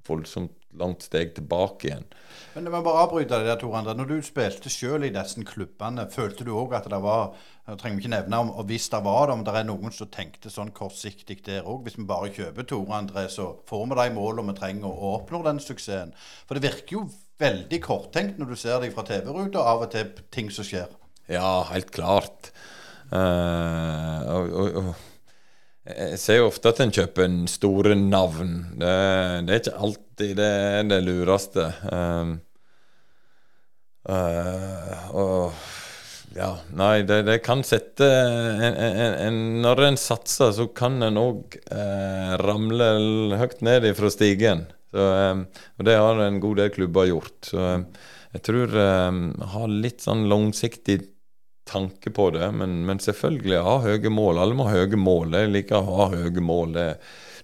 [0.05, 2.07] voldsomt langt steg tilbake igjen.
[2.55, 3.97] Men jeg må bare avbryte det der, Tor André.
[3.99, 8.03] Når du spilte selv i disse klubbene, følte du òg at det var jeg trenger
[8.03, 10.72] ikke nevne om, og Hvis det var det, om det er noen som tenkte sånn
[10.77, 11.87] kortsiktig der òg.
[11.87, 15.47] Hvis vi bare kjøper Tore André, så får vi de målene vi trenger og oppnår
[15.49, 16.12] den suksessen.
[16.45, 17.07] For det virker jo
[17.41, 20.93] veldig korttenkt når du ser det fra TV-ruta, av og til ting som skjer.
[21.33, 22.53] Ja, helt klart.
[23.09, 24.95] Uh, og, og, og
[25.85, 28.55] jeg ser jo ofte at en kjøper en store navn.
[28.77, 28.93] Det,
[29.49, 29.81] det, er ikke
[30.14, 31.72] alltid det er det lureste.
[31.90, 32.36] Um,
[34.08, 35.52] uh, og
[36.34, 41.18] ja, nei, det, det kan sette en, en, en, Når en satser, så kan en
[41.20, 42.88] òg eh, ramle
[43.38, 44.64] høyt ned fra stigen.
[44.90, 45.44] Så, eh,
[45.78, 47.38] og det har en god del klubber gjort.
[47.46, 47.84] Så eh,
[48.34, 49.20] jeg tror eh,
[49.54, 51.04] har litt sånn langsiktig
[51.70, 54.42] tanke på det, men, men, selvfølgelig ha høye mål.
[54.42, 55.38] Alle må ha høye mål.
[55.38, 56.74] Jeg liker å ha høye mål.
[56.74, 56.88] Det,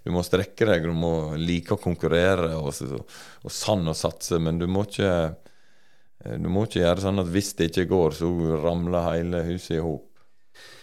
[0.05, 4.41] du må strekke deg, du må like å konkurrere og, og, og sann å satse,
[4.43, 5.13] men du må ikke
[6.21, 8.29] du må ikke gjøre sånn at hvis det ikke går, så
[8.61, 10.10] ramler hele huset i hop.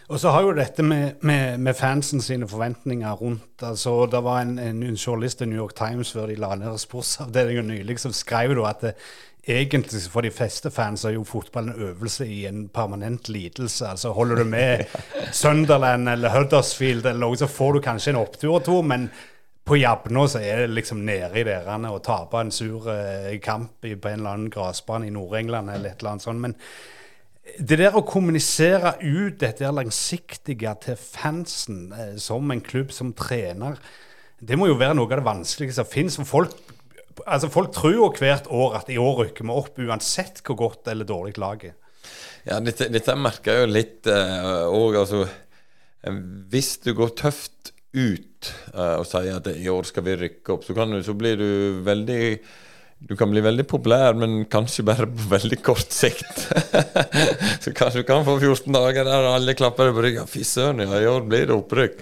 [0.07, 4.41] Og så har jo dette med, med, med, fansen sine forventninger rundt altså Det var
[4.41, 8.55] en, en journalist i New York Times før de la ned sportsavdelingen nylig, som skrev
[8.55, 8.93] da at det,
[9.47, 13.87] egentlig for de fleste fans er jo fotball en øvelse i en permanent lidelse.
[13.87, 14.85] Altså Holder du med
[15.41, 19.09] Sunderland eller Huddersfield, eller noe, så får du kanskje en opptur og to, men
[19.67, 23.83] på Jabna så er det liksom nede i derene å tape en sur eh, kamp
[23.83, 26.43] i, på en eller annen gressbane i Nord-England eller et eller annet sånt.
[26.43, 26.55] Men
[27.57, 33.79] det der å kommunisere ut dette langsiktige til fansen eh, som en klubb som trener,
[34.37, 36.19] det må jo være noe av det vanskeligste som fins.
[36.27, 36.53] Folk
[37.25, 40.91] altså Folk tror jo hvert år at i år rykker vi opp, uansett hvor godt
[40.91, 41.77] eller dårlig laget er.
[42.47, 44.93] Ja, dette, dette merker jeg jo litt òg.
[44.95, 45.23] Uh, altså,
[46.05, 46.21] eh,
[46.51, 50.63] hvis du går tøft ut uh, og sier at i år skal vi rykke opp,
[50.63, 51.49] så, du, så blir du
[51.83, 52.21] veldig
[52.99, 56.47] du kan bli veldig populær, men kanskje bare på veldig kort sikt.
[57.63, 60.31] så kanskje du kan få 14 dager der alle klapper deg på ryggen.
[60.31, 62.01] Fy søren, ja, i år blir det opprykk.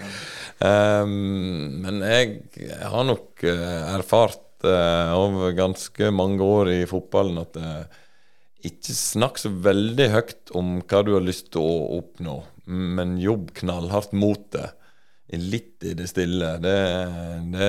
[0.56, 7.42] Um, men jeg, jeg, har nok uh, erfart uh, over ganske mange år i fotballen
[7.42, 8.00] at uh,
[8.64, 13.52] ikke snakk så veldig høyt om hva du har lyst til å oppnå, men jobb
[13.60, 14.70] knallhardt mot det.
[15.36, 16.54] Litt i det stille.
[16.62, 16.78] Det,
[17.52, 17.68] det,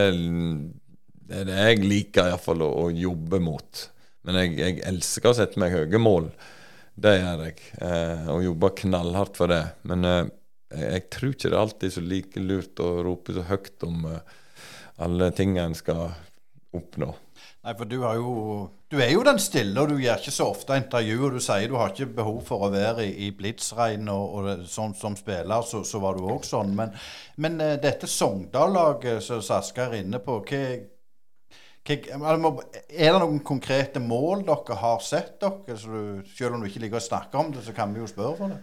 [1.27, 3.83] det er det jeg liker iallfall å, å jobbe mot.
[4.27, 6.29] Men jeg, jeg, elsker å sette meg høye mål.
[6.97, 7.59] Det gjør jeg.
[7.83, 9.63] Eh, og jobber knallhardt for det.
[9.87, 10.23] Men eh,
[10.71, 14.35] jeg tror ikke det er alltid så like lurt å rope så høyt om eh,
[15.03, 16.09] alle tingene en skal
[16.75, 17.13] oppnå.
[17.67, 18.33] Nei, for du, har jo,
[18.87, 21.17] du er jo den stille, og du gjør ikke så ofte intervju.
[21.27, 24.67] Og du sier du har ikke behov for å være i, i blitsregn, og, og
[24.71, 26.71] sånn som spiller, så, så var du òg sånn.
[26.77, 26.95] Men,
[27.43, 30.63] men uh, dette Sogndal-laget som Saska er inne på, hva,
[31.95, 35.77] er det noen konkrete mål dere har sett dere?
[35.77, 38.35] Du, selv om du ikke liker å snakke om det, så kan vi jo spørre
[38.39, 38.59] for det.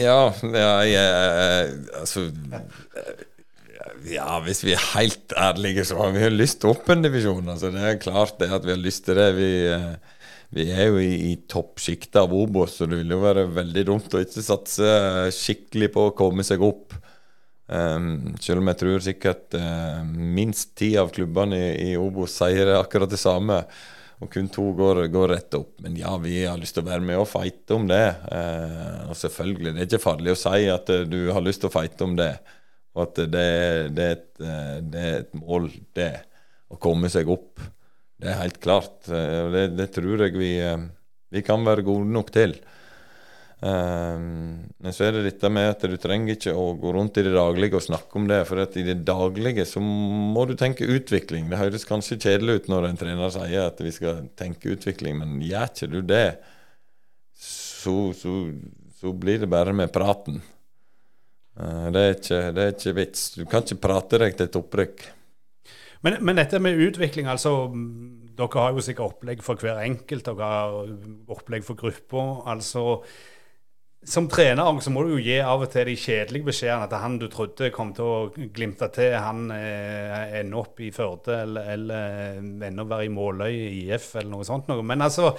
[0.00, 2.26] Ja, ja jeg, altså
[4.08, 7.48] ja, hvis vi er helt ærlige, så har vi jo lyst til åpendivisjon.
[7.48, 9.28] Altså, det er klart det at vi har lyst til det.
[9.36, 10.18] Vi, eh,
[10.52, 14.14] vi er jo i, i toppsjiktet av Obos, så det vil jo være veldig dumt
[14.14, 14.92] å ikke satse
[15.36, 16.94] skikkelig på å komme seg opp.
[17.72, 22.74] Um, selv om jeg tror sikkert uh, minst ti av klubbene i, i Obos sier
[22.76, 23.62] akkurat det samme.
[24.22, 25.72] Og kun to går, går, rett opp.
[25.82, 28.04] Men ja, vi har lyst til å være med og fighte om det.
[28.28, 31.70] Uh, og selvfølgelig, det er ikke farlig å si at uh, du har lyst til
[31.70, 32.34] å fighte om det.
[32.92, 33.48] Og at det,
[33.96, 34.28] det, er et,
[34.92, 36.12] det, er et, mål, det.
[36.72, 37.62] Å komme seg opp.
[38.20, 38.98] Det er helt klart.
[39.08, 40.52] Det, det tror jeg vi,
[41.32, 42.52] vi, kan være gode nok til.
[43.62, 47.34] Men så er det dette med at du trenger ikke å gå rundt i det
[47.36, 48.40] daglige og snakke om det.
[48.48, 51.46] For at i det daglige så må du tenke utvikling.
[51.50, 55.38] Det høres kanskje kjedelig ut når en trener sier at vi skal tenke utvikling, men
[55.46, 56.26] gjør ikke du det,
[57.38, 58.34] så, så,
[58.98, 60.42] så blir det bare med praten.
[61.58, 63.26] Eh, det er, ikke, det er ikke vits.
[63.36, 65.04] Du kan ikke prate deg til et opprykk.
[66.02, 67.70] Men, men, dette med utvikling, altså
[68.32, 70.26] Dere har jo sikkert opplegg for hver enkelt.
[70.26, 70.88] Dere har
[71.30, 72.42] opplegg for grupper.
[72.48, 73.02] altså
[74.04, 76.88] som trener så må du jo gi av og til de kjedelige beskjedene.
[76.88, 81.36] At han du trodde kom til å glimte til, han eh, ender opp i Førde
[81.44, 83.52] eller, eller ender å være i Måløy
[83.84, 84.66] IF eller noe sånt.
[84.70, 84.82] Noe.
[84.86, 85.36] Men altså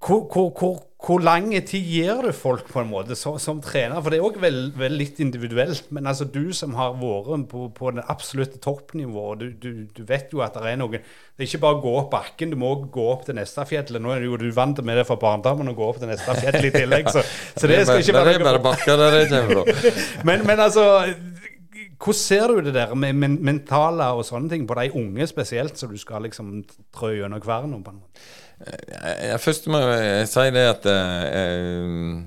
[0.00, 0.76] hvor, hvor, hvor,
[1.06, 4.00] hvor lang tid gir du folk på en måte som, som trener?
[4.00, 5.90] For det er òg veldig vel, litt individuelt.
[5.92, 10.32] Men altså du som har vært på, på det absolutte toppnivået, du, du, du, vet
[10.32, 12.72] jo at det er noen Det er ikke bare å gå opp bakken, du må
[12.88, 14.00] gå opp til neste fjell.
[14.00, 16.60] Nå er du jo vant med det fra barndommen å gå opp til neste fjell
[16.64, 17.24] i tillegg, så,
[17.56, 19.94] så det skal ikke være Det er bare bakker der jeg kommer fra.
[20.28, 20.88] men, men altså
[22.00, 25.88] hvordan ser du det der med mentale og sånne ting på de unge spesielt, så
[25.88, 26.62] du skal liksom
[26.96, 27.82] trø gjennom kvernen?
[27.84, 28.30] på en måte?
[28.60, 32.24] Jeg, først må jeg si det at jeg,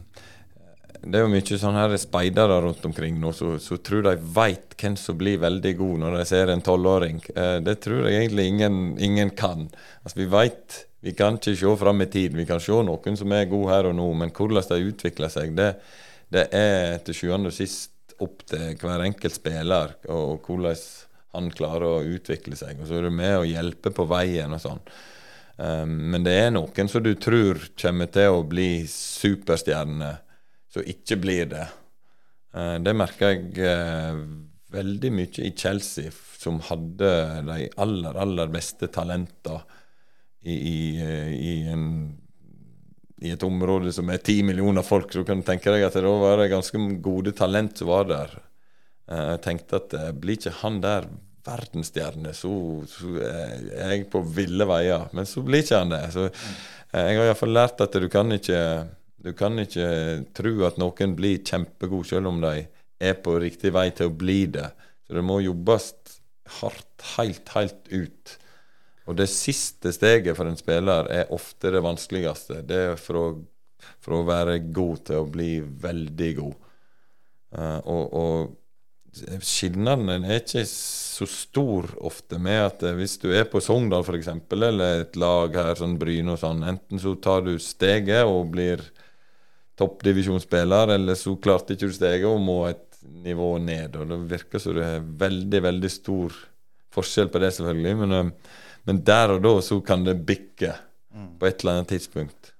[1.03, 4.95] det er jo mye sånn her speidere rundt omkring nå som tror de veit hvem
[4.99, 7.19] som blir veldig god når de ser en tolvåring.
[7.35, 9.67] Eh, det tror jeg egentlig ingen, ingen kan.
[10.03, 12.31] Altså, vi veit Vi kan ikke se fram i tid.
[12.31, 15.51] Vi kan se noen som er god her og nå, men hvordan de utvikler seg,
[15.57, 15.73] det,
[16.31, 20.79] det er til sjuende og sist opp til hver enkelt spiller og, og hvordan
[21.33, 22.79] han klarer å utvikle seg.
[22.79, 24.79] Og så er du med og hjelper på veien og sånn.
[25.57, 30.21] Um, men det er noen som du tror kommer til å bli superstjerner,
[30.73, 31.67] som ikke blir det.
[32.53, 34.23] Uh, det merker jeg uh,
[34.73, 37.11] veldig mye i Chelsea, som hadde
[37.45, 39.61] de aller, aller beste talentene
[40.43, 41.53] i, i, uh, i,
[43.21, 45.13] i, et område som er ti millioner folk.
[45.13, 48.33] Så kan du tenke deg at det var ganske gode talent som var der.
[49.03, 51.09] Jeg tenkte at blir ikke han der
[51.43, 52.51] verdensstjerne, så,
[52.87, 55.07] så, er jeg på ville veier.
[55.15, 56.03] Men så blir ikke han det.
[56.15, 58.59] Så eh, jeg har iallfall lært at du kan ikke
[59.23, 59.87] du kan ikke
[60.35, 62.65] tro at noen blir kjempegod selv om de
[63.03, 64.67] er på riktig vei til å bli det.
[65.07, 65.93] Så det må jobbes
[66.59, 68.33] hardt, helt, helt ut.
[69.07, 72.61] Og det siste steget for en spiller er ofte det vanskeligste.
[72.67, 73.25] Det er for å,
[74.11, 76.59] å være god til å bli veldig god.
[77.53, 78.53] Uh, og, og
[79.13, 84.29] skillnaden er ikke så stor ofte med at eh, hvis du er på Sogndal f.eks.,
[84.53, 88.81] eller et lag her, sånn Bryne og sånn, enten så tar du steget og blir
[89.79, 92.87] toppdivisjonsspiller, eller så klarte ikke du steget og må et
[93.23, 93.97] nivå ned.
[93.99, 96.35] og Det virker som det er veldig, veldig stor
[96.93, 97.95] forskjell på det, selvfølgelig.
[98.03, 98.57] Men, eh,
[98.89, 100.73] men der og da så kan det bikke
[101.13, 101.29] mm.
[101.39, 102.52] på et eller annet tidspunkt.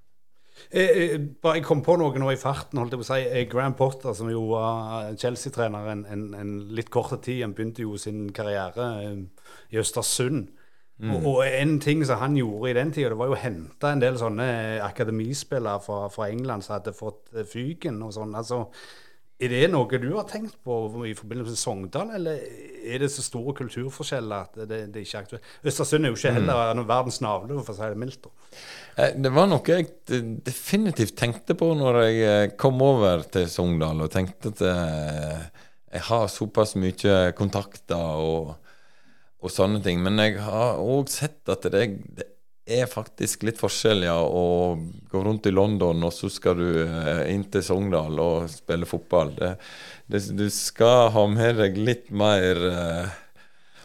[0.74, 2.80] Jeg, eh, eh, jeg kom på noe nå i farten.
[2.82, 3.22] holdt jeg på å si.
[3.28, 7.86] Eh, Graham Potter, som jo var Chelsea-trener en, en, en, litt kort tid, han begynte
[7.86, 8.88] jo sin karriere
[9.70, 10.50] i Østersund.
[10.98, 11.14] Mm.
[11.14, 13.90] Og, og, en ting som han gjorde i den tida, det var jo å hente
[13.90, 14.48] en del sånne
[14.86, 18.36] akademispillere fra, fra England som hadde fått fyken og sånn.
[18.38, 18.68] altså
[19.44, 20.76] er det noe du har tenkt på
[21.10, 22.44] i forbindelse med Sogndal, eller
[22.86, 25.50] er det så store kulturforskjeller at det, det er ikke aktuelt?
[25.66, 26.86] Østersund er jo ikke heller mm.
[26.88, 28.30] verdens navle, for å si det mildt.
[28.96, 29.88] Eh, det var noe jeg
[30.46, 35.40] definitivt tenkte på når jeg eh, kom over til Sogndal, og tenkte at eh,
[35.94, 38.54] jeg har såpass mye kontakter og,
[39.42, 40.02] og sånne ting.
[40.06, 41.88] Men jeg har òg sett at det,
[42.18, 42.30] det
[42.66, 44.78] er faktisk litt forskjell, ja, å
[45.12, 46.70] gå rundt i London, og så skal du
[47.30, 49.34] inn til Sogndal og spille fotball.
[49.38, 49.52] Det,
[50.10, 52.62] det, du skal ha med deg litt mer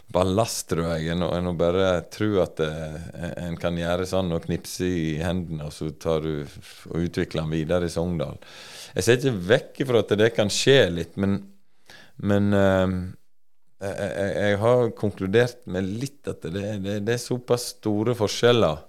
[0.09, 2.97] ballast, tror jeg, enn å, bare tro at eh,
[3.45, 6.33] en kan gjøre sånn og knipse i hendene, og så tar du
[6.89, 8.39] og utvikler den videre i Sogndal.
[8.95, 11.37] Jeg ser ikke vekk fra at det kan skje litt, men,
[12.25, 12.95] men eh,
[13.85, 18.81] jeg, jeg, har konkludert med litt at det, det, det er såpass store forskjeller.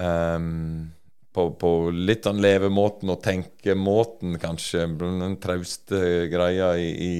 [0.00, 0.88] Um,
[1.32, 4.86] på, på, litt sånn levemåten og tenkemåten, kanskje.
[4.98, 7.12] Den trauste greia i, i,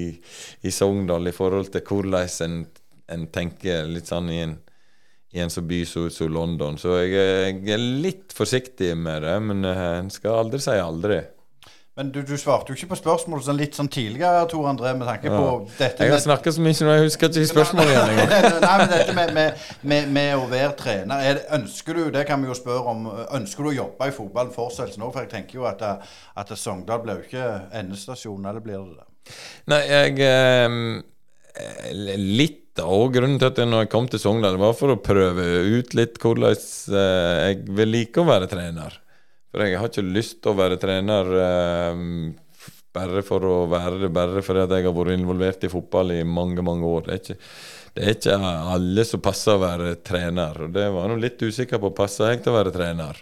[0.66, 2.56] i, Sogndal i forhold til hvordan en,
[3.11, 4.54] en tenker litt sånn i en,
[5.34, 6.78] i en så by som så, så London.
[6.80, 11.20] Så jeg, jeg, er litt forsiktig med det, men eh, en skal aldri si aldri.
[11.98, 15.08] Men du, du, svarte jo ikke på spørsmålet sånn litt sånn tidligere, Tor André, med
[15.11, 18.30] tanke på dette Jeg har snakket så mye nå, jeg husker ikke spørsmålet igjen engang.
[18.64, 22.40] Nei, men dette med, med, med, med å være trener, det, ønsker du det kan
[22.40, 23.04] vi jo spørre om,
[23.36, 25.12] ønsker du å jobbe i fotballen fortsettelsen òg?
[25.12, 25.84] For jeg tenker jo at,
[26.40, 27.48] at Sogndal blir jo ikke
[27.82, 29.36] endestasjon, eller blir det det?
[29.74, 30.78] Nei, jeg eh,
[31.92, 35.46] Litt og grunnen til at jeg når jeg kom til Sogndal, var for å prøve
[35.74, 39.00] ut litt hvordan eh, jeg vil like å være trener.
[39.50, 42.04] For jeg har ikke lyst til å være trener eh,
[42.94, 46.62] bare for å være det, bare fordi jeg har vært involvert i fotball i mange,
[46.66, 47.06] mange år.
[47.06, 47.38] Det er ikke,
[47.94, 48.38] det er ikke
[48.76, 50.64] alle som passer å være trener.
[50.66, 51.92] Og det var jeg litt usikker på.
[51.96, 53.20] Passer jeg til å være trener?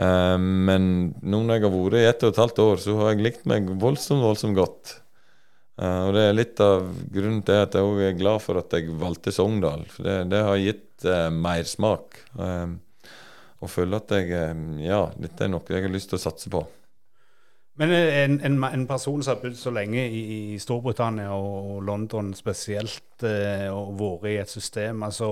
[0.00, 0.90] Eh, men
[1.20, 3.46] nå når jeg har vært i ett og et halvt år, så har jeg likt
[3.50, 4.96] meg voldsomt, voldsomt godt.
[5.80, 8.92] Uh, og det er litt av grunnen til at jeg er glad for at jeg
[9.00, 9.86] valgte Sogndal.
[9.88, 12.20] For det, det har gitt uh, mersmak.
[12.36, 12.76] Uh,
[13.60, 16.52] og føler at jeg eh, Ja, dette er noe jeg har lyst til å satse
[16.52, 16.62] på.
[17.80, 20.22] Men en, en, en person som har bodd så lenge i,
[20.54, 25.30] i Storbritannia og, London spesielt, eh, og vært i et system altså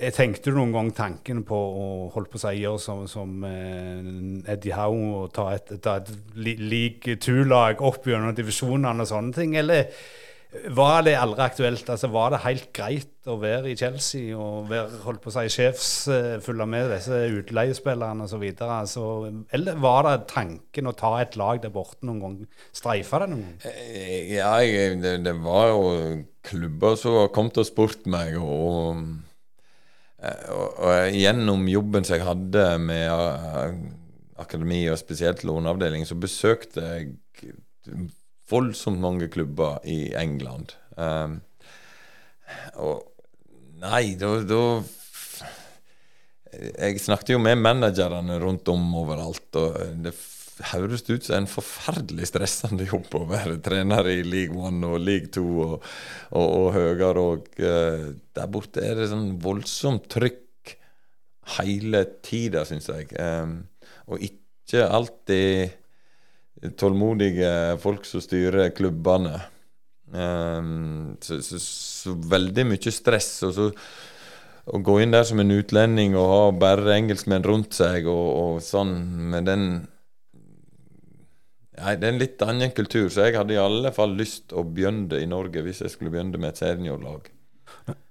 [0.00, 1.84] jeg tenkte noen gang tanken på å
[2.14, 6.10] holde på å si gjøre som, som uh, Eddie Howe og ta et, ta et
[6.40, 9.56] lik two-lag opp gjennom divisjonene og sånne ting?
[9.60, 9.92] Eller
[10.74, 11.90] var det aldri aktuelt?
[11.92, 15.44] Altså, var det helt greit å være i Chelsea og være holdt på å si,
[15.54, 18.42] sjefsfulle med disse utleiespillerne osv.?
[18.66, 19.04] Altså,
[19.54, 22.36] eller var det tanken å ta et lag der borte noen gang?
[22.74, 23.70] Streifa det noen gang?
[23.70, 25.86] Eh, ja, jeg, det, det, var jo
[26.50, 28.34] klubber som kom til og spurte meg.
[28.42, 29.29] og, eh,
[30.20, 33.76] og, og gjennom jobben som jeg hadde med eh,
[34.40, 37.14] akademi og spesielt låneavdeling, så besøkte jeg
[38.50, 40.74] voldsomt mange klubber i England.
[40.96, 41.40] Um,
[42.82, 43.06] og
[43.80, 44.28] Nei, da
[46.50, 50.12] Jeg snakket jo med managerne rundt om overalt, og det
[50.72, 55.32] høres ut som en forferdelig stressende jobb å være trener i League One og League
[55.34, 55.74] Two og,
[56.30, 57.24] og, og høyere.
[57.24, 58.06] Og uh,
[58.36, 60.76] der borte er det sånn voldsomt trykk
[61.58, 63.10] hele tida, syns jeg.
[63.16, 63.62] Um,
[64.10, 69.38] og ikke alltid tålmodige folk som styrer klubbene.
[70.10, 73.32] Um, så, så, så, veldig mye stress.
[73.46, 73.68] Og så
[74.70, 78.60] å gå inn der som en utlending og ha bare engelskmenn rundt seg og, og
[78.62, 78.92] sånn
[79.32, 79.64] med den
[81.80, 84.64] Nei, det er en litt annen kultur, så jeg hadde i alle fall lyst å
[84.66, 87.30] begynne i Norge hvis jeg skulle begynne med et seniorlag.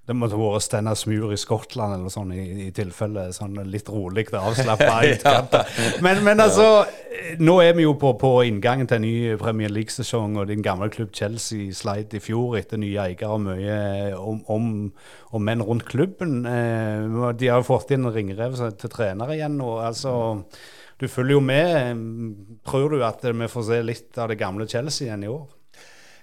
[0.09, 4.23] Det måtte vært Steinar Smur i Skottland eller sånn, i, i tilfelle sånn litt rolig
[4.33, 4.95] avslappa.
[5.05, 5.43] ja.
[6.01, 6.65] men, men altså,
[7.37, 10.89] nå er vi jo på, på inngangen til en ny Premier League-sesong, og din gamle
[10.89, 13.77] klubb Chelsea sleit i fjor etter nye eiere og mye
[14.17, 14.73] om, om,
[15.29, 16.41] om, menn rundt klubben.
[16.41, 19.75] Eh, de har jo fått inn Ringrev til trener igjen nå.
[19.85, 20.15] altså
[20.99, 22.03] du følger jo med.
[22.67, 25.45] Tror du at vi får se litt av det gamle Chelsea igjen i år?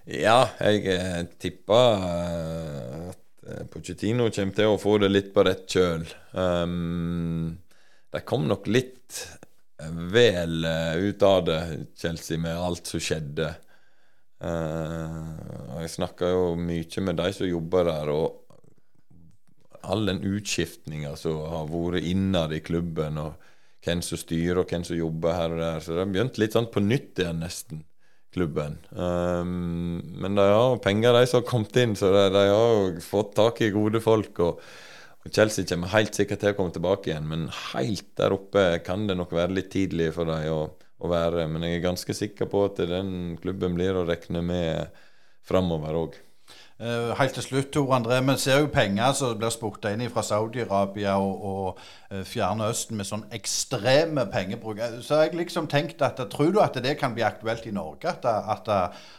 [0.06, 5.44] Ja, jeg eh, tipper eh, at Eh, Pochettino kommer til å få det litt på
[5.46, 6.06] rett kjøl.
[6.34, 7.52] Um,
[8.10, 9.20] de kom nok litt
[10.10, 11.60] vel ut av det,
[12.00, 13.52] Chelsea, med alt som skjedde.
[14.42, 18.42] Uh, jeg snakka jo mye med de som jobber der, og
[19.86, 23.45] all den utskiftninga som har vært innad i klubben, og
[23.86, 25.84] hvem som styrer, og hvem som jobber her og der.
[25.84, 27.84] Så det har begynt litt sånn på nytt igjen, nesten
[28.36, 28.76] klubben.
[28.90, 33.32] Um, men de har penger, de som har kommet inn, så de, de har fått
[33.38, 34.42] tak i gode folk.
[34.44, 34.60] Og,
[35.22, 39.08] og, Chelsea kommer helt sikkert til å komme tilbake igjen, men helt der oppe kan
[39.08, 40.60] det nok være litt tidlig for dem å,
[41.00, 41.48] å være.
[41.52, 45.02] Men jeg er ganske sikker på at den klubben blir å regne med
[45.46, 46.20] framover òg.
[46.76, 48.18] Uh, helt til slutt, Tor André.
[48.20, 51.78] Vi ser jo penger som blir spurta inn fra Saudi-Arabia og, og
[52.12, 54.82] uh, Fjerne Østen med sånn ekstreme pengebruk.
[54.84, 57.72] Eh, så har jeg liksom tenkt at Tror du at det kan bli aktuelt i
[57.72, 58.12] Norge?
[58.12, 58.68] At, at,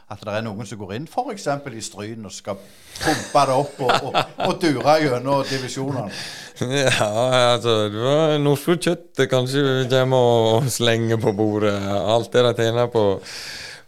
[0.06, 1.50] at det er noen som går inn f.eks.
[1.50, 6.14] i Stryn og skal pumpe det opp og, og, og dure gjennom divisjonene?
[6.58, 7.10] Ja,
[7.54, 11.76] altså det Nordfjord Kjøtt kanskje kommer og slenger på bordet.
[11.86, 13.04] Alt det de tjener på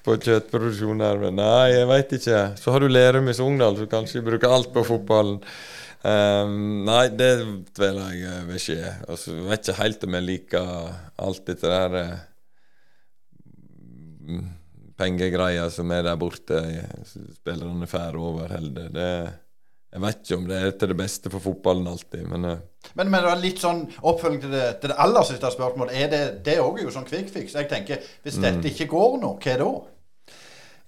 [0.10, 2.40] på kjøttproduksjon her, men nei, jeg veit ikke.
[2.58, 5.38] Så har du Lerum i Sogndal, så kanskje bruker alt på fotballen.
[6.00, 7.34] Um, nei, det
[7.76, 8.80] tviler jeg vil skje.
[9.12, 10.72] Altså, jeg vet ikke helt om jeg liker
[11.28, 12.16] alt dette der uh,
[15.00, 16.64] pengegreia som er der borte.
[17.06, 18.90] Spillerne får over heller.
[18.96, 19.12] Det
[19.90, 22.58] jeg vet ikke om det er til det beste for fotballen alltid, men uh.
[22.94, 25.96] men, men litt sånn oppfølging til det, til det aller siste spørsmålet.
[25.98, 27.56] Er det, det òg jo sånn quick fix?
[27.58, 28.46] Jeg tenker, Hvis mm.
[28.46, 29.72] dette ikke går nå, hva da?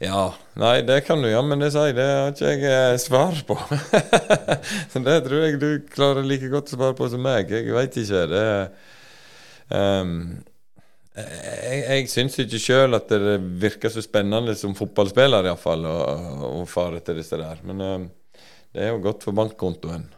[0.02, 1.92] Ja, nei, det kan du jammen ja, men det si.
[1.94, 3.58] det har ikke jeg eh, svar på.
[4.92, 7.52] Så det tror jeg du klarer like godt å svare på som meg.
[7.54, 8.24] Jeg veit ikke.
[8.32, 8.46] Det
[9.70, 10.16] um,
[11.14, 17.04] jeg, jeg syns ikke sjøl at det virker så spennende som fotballspiller, iallfall, å fare
[17.06, 17.62] til disse der.
[17.68, 18.10] Men um,
[18.74, 20.10] det er jo godt for bankkontoen.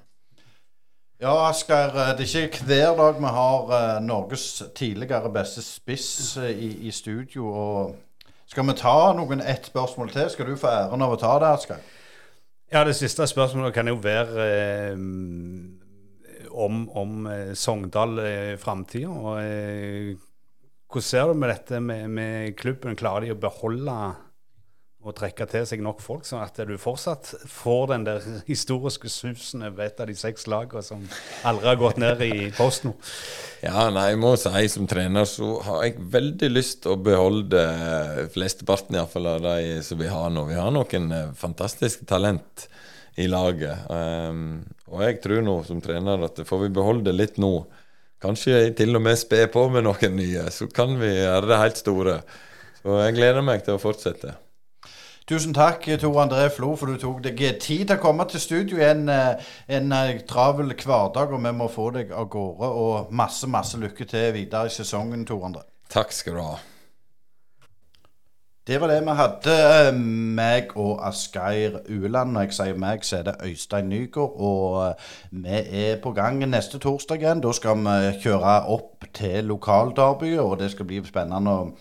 [1.23, 1.91] Ja, Asgeir.
[1.91, 6.91] Eh, det er ikke hver dag vi har uh, Norges tidligere beste spiss i, i,
[6.91, 7.51] studio.
[7.51, 7.95] og
[8.53, 10.27] Skal vi ta noen ett spørsmål til?
[10.29, 11.79] Skal du få æren av å ta det, Asgeir?
[12.69, 14.99] Ja, det siste spørsmålet kan jo være eh,
[16.53, 17.25] om, om
[17.57, 19.33] Sogndal i framtida.
[19.41, 20.11] Eh,
[20.85, 22.93] hvordan ser du med dette med, med klubben?
[22.99, 23.97] Klarer de å beholde
[25.03, 29.65] og trekke til seg nok folk, sånn at du fortsatt får den der historiske susen
[29.67, 31.03] over et av de seks lagene som
[31.47, 32.95] aldri har gått ned i posten.
[33.63, 37.61] Ja, nei, jeg må si som trener så har jeg veldig lyst å beholde
[38.33, 40.47] flesteparten iallfall av de som vi har nå.
[40.49, 42.67] Vi har noen eh, fantastiske talent
[43.15, 43.85] i laget.
[43.89, 47.53] Um, og jeg tror nå som trener at får vi beholde litt nå,
[48.23, 51.81] kanskje til og med spe på med noen nye, så kan vi gjøre det helt
[51.81, 52.17] store.
[52.81, 54.33] Så jeg gleder meg til å fortsette.
[55.23, 58.81] Tusen takk, Tor André Flo, for du tok deg tid til å komme til studio
[58.81, 61.31] i en, eh, en, eh, travel hverdag.
[61.31, 62.67] Og vi må få deg av gårde.
[62.67, 65.63] Og masse, masse lykke til videre i sesongen, Tor André.
[65.89, 66.57] Takk skal du ha.
[68.67, 72.33] Det var det vi hadde, eh, meg og Asgeir Ueland.
[72.33, 74.35] Når jeg sier meg, så er det Øystein Nygaard.
[74.39, 74.95] Og
[75.31, 77.41] vi er på gang neste torsdag igjen.
[77.41, 81.73] Da skal vi kjøre opp til lokalderbyet, og det skal bli spennende å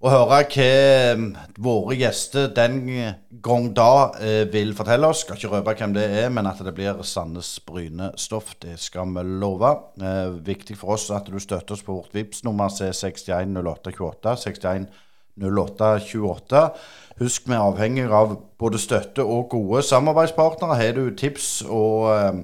[0.00, 0.40] å høre hva
[1.20, 1.24] mm,
[1.60, 2.88] våre gjester den
[3.44, 5.20] gang da eh, vil fortelle oss.
[5.26, 9.20] Skal ikke røpe hvem det er, men at det blir Sandnes Bryne-stoff, det skal vi
[9.28, 9.68] love.
[10.00, 14.40] Eh, viktig for oss at du støtter oss på vårt VIPS nummer C610828.
[14.46, 16.64] 610828.
[17.20, 20.80] Husk vi er avhengig av både støtte og gode samarbeidspartnere.
[20.80, 22.40] Har du tips og eh,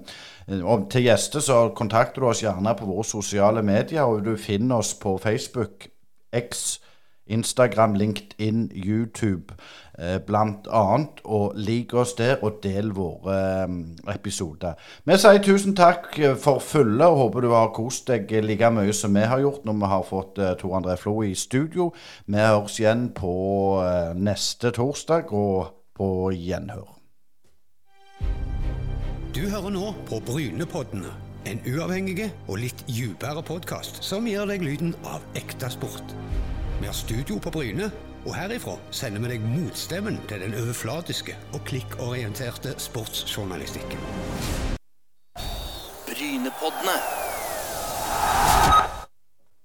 [0.47, 4.07] og til gjester, så kontakter du oss gjerne på våre sosiale medier.
[4.07, 5.91] Og du finner oss på Facebook,
[6.37, 6.86] X,
[7.27, 9.55] Instagram, LinkedIn, YouTube
[9.99, 11.21] eh, annet.
[11.25, 14.75] Og lik oss der, og del våre eh, episoder.
[15.05, 19.15] Vi sier tusen takk for følget, og håper du har kost deg like mye som
[19.15, 21.93] vi har gjort når vi har fått eh, Tor André Flo i studio.
[22.27, 23.35] Vi høres igjen på
[23.85, 26.93] eh, neste torsdag, og på gjenhør.
[29.37, 31.13] Du hører nå på Brynepoddene.
[31.47, 36.17] En uavhengig og litt dypere podkast som gir deg lyden av ekte sport.
[36.81, 37.91] Vi har studio på Bryne,
[38.27, 44.03] og herifra sender vi deg motstemmen til den overflatiske og klikkorienterte sportsjournalistikken.
[46.05, 46.99] Brynepoddene.